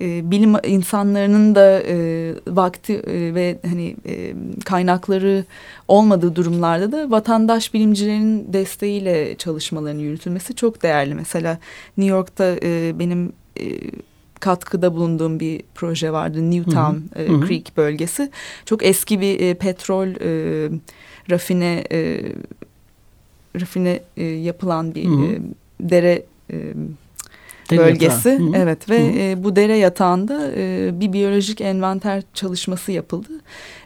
e, 0.00 0.30
bilim 0.30 0.54
insanlarının 0.64 1.54
da 1.54 1.80
e, 1.82 1.96
vakti 2.46 2.92
e, 2.92 3.34
ve 3.34 3.58
hani 3.66 3.96
e, 4.06 4.34
kaynakları 4.64 5.44
olmadığı 5.88 6.36
durumlarda 6.36 6.92
da 6.92 7.10
vatandaş 7.10 7.74
bilimcilerin 7.74 8.52
desteğiyle 8.52 9.34
çalışmalarının 9.36 10.00
yürütülmesi 10.00 10.54
çok 10.54 10.82
değerli. 10.82 11.14
Mesela 11.14 11.58
New 11.98 12.14
York'ta 12.16 12.56
e, 12.62 12.98
benim 12.98 13.32
e, 13.60 13.64
katkıda 14.40 14.94
bulunduğum 14.94 15.40
bir 15.40 15.62
proje 15.74 16.12
vardı 16.12 16.50
Newtown 16.50 16.96
e, 17.20 17.28
Hı 17.28 17.32
hı. 17.32 17.46
Creek 17.46 17.72
bölgesi. 17.76 18.30
Çok 18.64 18.84
eski 18.84 19.20
bir 19.20 19.40
e, 19.40 19.54
petrol 19.54 20.08
e, 20.20 20.70
rafine 21.30 21.84
e, 21.92 22.22
rafine 23.60 24.00
e, 24.16 24.24
yapılan 24.24 24.94
bir 24.94 25.04
Hı 25.04 25.24
e, 25.24 25.38
dere 25.80 26.22
e, 26.52 26.56
Dere 27.70 27.78
bölgesi. 27.78 28.28
yatağı. 28.28 28.46
Hı 28.46 28.50
hı. 28.50 28.56
Evet 28.56 28.90
ve 28.90 28.98
Hı 28.98 29.12
hı. 29.12 29.18
e, 29.18 29.44
bu 29.44 29.56
dere 29.56 29.76
yatağında 29.76 30.50
e, 30.56 30.90
bir 31.00 31.12
biyolojik 31.12 31.60
envanter 31.60 32.22
çalışması 32.34 32.92
yapıldı. 32.92 33.28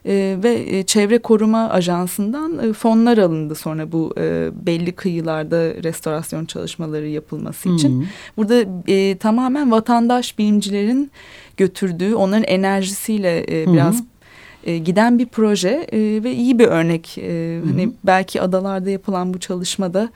E, 0.06 0.36
ve 0.42 0.64
e, 0.78 0.82
Çevre 0.82 1.18
Koruma 1.18 1.68
Ajansı'ndan 1.70 2.68
e, 2.68 2.72
fonlar 2.72 3.18
alındı 3.18 3.54
sonra 3.54 3.92
bu 3.92 4.14
e, 4.18 4.48
belli 4.66 4.92
kıyılarda 4.92 5.74
restorasyon 5.82 6.44
çalışmaları 6.44 7.08
yapılması 7.08 7.68
için. 7.68 8.00
Hı 8.00 8.04
hı. 8.04 8.08
Burada 8.36 8.64
e, 8.88 9.16
tamamen 9.16 9.70
vatandaş 9.70 10.38
bilimcilerin 10.38 11.10
götürdüğü, 11.56 12.14
onların 12.14 12.44
enerjisiyle 12.44 13.38
e, 13.38 13.66
Hı 13.66 13.70
hı. 13.70 13.74
E, 14.68 14.78
giden 14.78 15.18
bir 15.18 15.26
proje 15.26 15.86
e, 15.92 15.98
ve 16.24 16.32
iyi 16.32 16.58
bir 16.58 16.66
örnek. 16.66 17.18
E. 17.18 17.60
Hani 17.66 17.92
belki 18.04 18.42
adalarda 18.42 18.90
yapılan 18.90 19.34
bu 19.34 19.40
çalışmada 19.40 20.08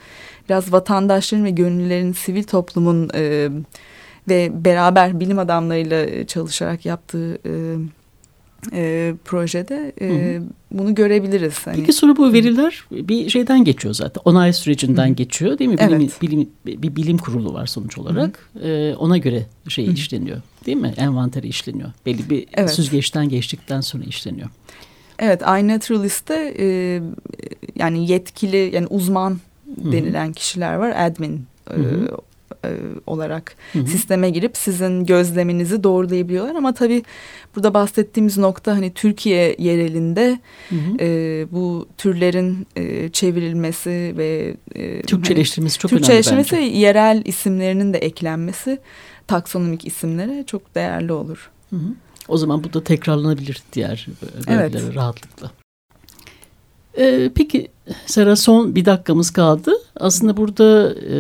biraz 0.49 0.73
vatandaşların 0.73 1.45
ve 1.45 1.51
gönüllülerin, 1.51 2.13
sivil 2.13 2.43
toplumun 2.43 3.11
e, 3.15 3.49
ve 4.29 4.65
beraber 4.65 5.21
bilim 5.21 5.39
adamlarıyla 5.39 6.27
çalışarak 6.27 6.87
yaptığı 6.87 7.39
e, 7.47 7.53
e, 8.73 9.15
projede 9.25 9.93
e, 10.01 10.37
Hı 10.37 10.43
bunu 10.73 10.95
görebiliriz. 10.95 11.67
Hani, 11.67 11.77
Peki 11.77 11.93
sonra 11.93 12.17
bu 12.17 12.33
veriler 12.33 12.85
bir 12.91 13.29
şeyden 13.29 13.65
geçiyor 13.65 13.95
zaten. 13.95 14.23
Onay 14.25 14.53
sürecinden 14.53 15.09
Hı. 15.09 15.13
geçiyor 15.13 15.59
değil 15.59 15.71
mi? 15.71 15.79
Bilim, 15.79 16.01
Evet. 16.01 16.23
bilim, 16.23 16.49
bir 16.67 16.97
bilim 16.97 17.19
kurulu 17.19 17.55
var 17.55 17.67
sonuç 17.67 17.99
olarak. 17.99 18.51
Ee, 18.63 18.95
ona 18.99 19.19
göre 19.19 19.47
şey 19.69 19.87
Hı. 19.87 19.91
işleniyor 19.93 20.43
değil 20.67 20.77
mi? 20.77 20.95
Envanteri 20.97 21.49
işleniyor. 21.49 21.91
Belli 22.07 22.31
bir 22.31 22.47
Evet. 22.55 22.71
süzgeçten 22.71 23.29
geçtikten 23.29 23.81
sonra 23.81 24.05
işleniyor. 24.05 24.49
Evet, 25.19 25.43
iNaturalist'te 25.43 26.55
e, 26.59 26.67
yani 27.77 28.11
yetkili 28.11 28.71
yani 28.75 28.87
uzman 28.87 29.31
hı. 29.31 29.93
denilen 29.93 30.33
kişiler 30.33 30.75
var. 30.75 31.07
Admin 31.07 31.47
e, 31.71 31.75
Hı 31.75 31.81
hı. 31.81 32.09
E, 32.65 32.71
olarak 33.07 33.57
Hı 33.73 33.79
hı. 33.79 33.87
sisteme 33.87 34.31
girip 34.31 34.57
sizin 34.57 35.05
gözleminizi 35.07 35.85
doğrulayabiliyorlar. 35.85 36.55
Ama 36.55 36.75
tabii 36.75 37.03
burada 37.57 37.75
bahsettiğimiz 37.75 38.39
nokta 38.39 38.73
hani 38.73 38.95
Türkiye 38.95 39.57
yerelinde 39.59 40.41
Hı 40.69 40.75
hı. 40.75 40.97
e, 41.01 41.47
bu 41.51 41.89
türlerin 41.99 42.67
e, 42.77 43.09
çevrilmesi 43.09 44.15
ve 44.17 44.57
e, 44.75 45.03
Türkçeleştirmesi 45.03 45.79
çok 45.79 45.91
Türkçeleştirmesi 45.91 46.57
önemli 46.57 46.73
ve 46.73 46.79
yerel 46.79 47.23
isimlerinin 47.25 47.93
de 47.93 47.99
eklenmesi 47.99 48.79
taksonomik 49.27 49.87
isimlere 49.87 50.45
çok 50.47 50.75
değerli 50.75 51.13
olur. 51.13 51.51
Hı 51.71 51.77
hı. 51.77 51.95
O 52.29 52.37
zaman 52.37 52.65
bu 52.65 52.73
da 52.73 52.85
tekrarlanabilir 52.85 53.63
diğer 53.73 54.07
bölgelere 54.47 54.61
Evet. 54.85 54.95
rahatlıkla. 54.95 55.51
Ee, 56.99 57.31
peki 57.35 57.69
Sera 58.07 58.37
son 58.37 58.75
bir 58.75 58.85
dakikamız 58.85 59.31
kaldı. 59.31 59.73
Aslında 59.97 60.37
burada 60.37 60.95
e, 60.95 61.17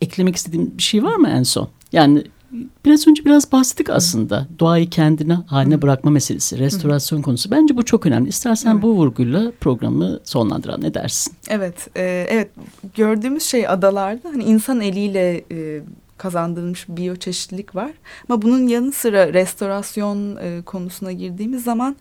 eklemek 0.00 0.36
istediğim 0.36 0.78
bir 0.78 0.82
şey 0.82 1.02
var 1.02 1.16
mı 1.16 1.28
en 1.28 1.42
son? 1.42 1.68
Yani 1.92 2.24
biraz 2.84 3.08
önce 3.08 3.24
biraz 3.24 3.52
bahsettik 3.52 3.90
aslında. 3.90 4.46
Doğayı 4.58 4.90
kendine 4.90 5.32
haline 5.32 5.82
bırakma 5.82 6.10
meselesi, 6.10 6.58
restorasyon 6.58 7.22
konusu. 7.22 7.50
Bence 7.50 7.76
bu 7.76 7.84
çok 7.84 8.06
önemli. 8.06 8.28
İstersen 8.28 8.82
bu 8.82 8.94
vurguyla 8.94 9.52
programı 9.60 10.20
sonlandıralım. 10.24 10.82
Ne 10.82 10.94
dersin? 10.94 11.34
Evet, 11.48 11.88
e, 11.96 12.26
evet 12.30 12.50
gördüğümüz 12.94 13.42
şey 13.42 13.68
adalarda 13.68 14.28
hani 14.28 14.44
insan 14.44 14.80
eliyle 14.80 15.44
e, 15.52 15.82
kazandırılmış 16.22 16.86
biyoçeşitlilik 16.88 17.74
var. 17.74 17.90
Ama 18.28 18.42
bunun 18.42 18.66
yanı 18.66 18.92
sıra 18.92 19.32
restorasyon 19.32 20.36
e, 20.36 20.62
konusuna 20.62 21.12
girdiğimiz 21.12 21.64
zaman 21.64 21.96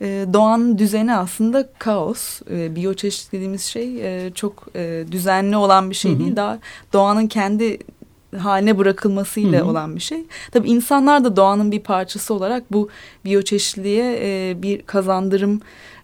e, 0.00 0.26
doğanın 0.32 0.78
düzeni 0.78 1.14
aslında 1.14 1.68
kaos. 1.78 2.40
E, 2.50 2.76
biyoçeşitlilik 2.76 3.32
dediğimiz 3.32 3.62
şey 3.62 3.86
e, 4.26 4.30
çok 4.30 4.68
e, 4.76 5.04
düzenli 5.12 5.56
olan 5.56 5.90
bir 5.90 5.94
şey 5.94 6.12
Hı 6.12 6.16
hı. 6.16 6.20
değil. 6.20 6.36
Daha 6.36 6.58
doğanın 6.92 7.26
kendi 7.26 7.78
haline 8.38 8.78
bırakılmasıyla 8.78 9.60
Hı 9.60 9.64
hı. 9.64 9.68
olan 9.70 9.96
bir 9.96 10.00
şey. 10.00 10.24
Tabii 10.50 10.70
insanlar 10.70 11.24
da 11.24 11.36
doğanın 11.36 11.72
bir 11.72 11.80
parçası 11.80 12.34
olarak 12.34 12.72
bu 12.72 12.88
biyoçeşitliliğe 13.24 14.18
e, 14.22 14.62
bir 14.62 14.82
kazandırım 14.82 15.60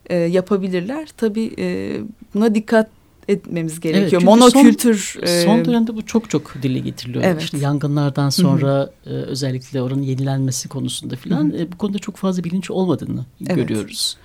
e, 0.07 0.17
yapabilirler. 0.17 1.09
Tabii 1.17 1.55
e, 1.59 1.97
buna 2.35 2.55
dikkat 2.55 2.98
etmemiz 3.29 3.81
gerekiyor. 3.81 4.11
çünkü 4.11 4.25
Monokültür. 4.25 5.17
e, 5.23 5.43
Son 5.45 5.65
dönemde 5.65 5.97
bu 5.97 6.07
çok 6.07 6.31
çok 6.31 6.55
dile 6.63 6.79
getiriliyor. 6.79 7.25
Evet. 7.25 7.43
İşte 7.43 7.59
yangınlardan 7.59 8.31
sonra 8.31 8.91
e, 9.07 9.11
özellikle 9.11 9.83
oranın 9.83 10.03
yenilenmesi 10.03 10.69
konusunda 10.69 11.17
filan 11.17 11.53
Hı 11.53 11.57
e, 11.57 11.73
bu 11.73 11.79
konuda 11.79 11.99
çok 11.99 12.17
fazla 12.17 12.45
bilinç 12.45 12.71
olmadığını 12.71 13.25
Evet. 13.47 13.57
görüyoruz. 13.57 14.17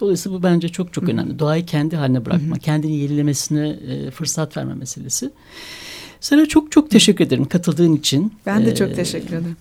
Dolayısıyla 0.00 0.38
bu 0.38 0.42
bence 0.42 0.68
çok 0.68 0.92
çok 0.92 1.08
önemli. 1.08 1.38
Doğayı 1.38 1.66
kendi 1.66 1.96
haline 1.96 2.26
bırakma, 2.26 2.58
kendini 2.58 2.96
yenilemesine 2.96 3.68
e, 3.68 4.10
fırsat 4.10 4.56
verme 4.56 4.74
meselesi. 4.74 5.30
Sana 6.20 6.46
çok 6.46 6.72
çok 6.72 6.90
teşekkür 6.90 7.24
ederim 7.24 7.44
katıldığın 7.44 7.96
için. 7.96 8.32
Ben 8.46 8.66
de 8.66 8.74
çok 8.74 8.90
ee, 8.90 8.94
teşekkür 8.94 9.36
ederim. 9.36 9.56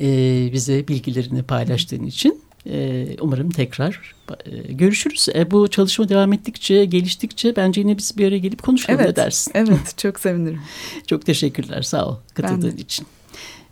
E, 0.00 0.52
bize 0.52 0.88
bilgilerini 0.88 1.42
paylaştığın 1.42 2.06
için. 2.06 2.40
E, 2.66 3.06
umarım 3.20 3.50
tekrar 3.50 4.14
e, 4.46 4.72
görüşürüz. 4.72 5.28
E, 5.34 5.50
bu 5.50 5.68
çalışma 5.68 6.08
devam 6.08 6.32
ettikçe, 6.32 6.84
geliştikçe 6.84 7.56
bence 7.56 7.80
yine 7.80 7.98
biz 7.98 8.18
bir 8.18 8.28
araya 8.28 8.38
gelip 8.38 8.62
konuşalım 8.62 9.00
evet, 9.00 9.08
ne 9.08 9.16
dersin? 9.16 9.52
Evet, 9.54 9.98
çok 9.98 10.20
sevinirim. 10.20 10.60
çok 11.06 11.26
teşekkürler, 11.26 11.82
sağ 11.82 12.08
ol 12.08 12.16
katıldığın 12.34 12.76
için. 12.76 13.06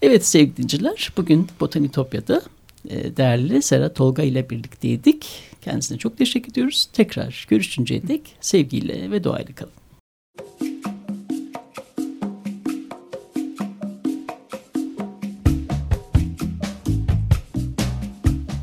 Evet 0.03 0.27
sevgili 0.27 0.57
dinciler, 0.57 1.13
bugün 1.17 1.47
Botanitopya'da 1.61 2.43
e, 2.89 3.17
değerli 3.17 3.63
Serhat 3.63 3.97
Tolga 3.97 4.23
ile 4.23 4.51
birlikteydik. 4.51 5.27
Kendisine 5.63 5.99
çok 5.99 6.19
teşekkür 6.19 6.53
ediyoruz. 6.53 6.89
Tekrar 6.93 7.47
görüşünceye 7.49 8.09
dek 8.09 8.23
sevgiyle 8.41 9.11
ve 9.11 9.25
doğayla 9.25 9.55
kalın. 9.55 9.73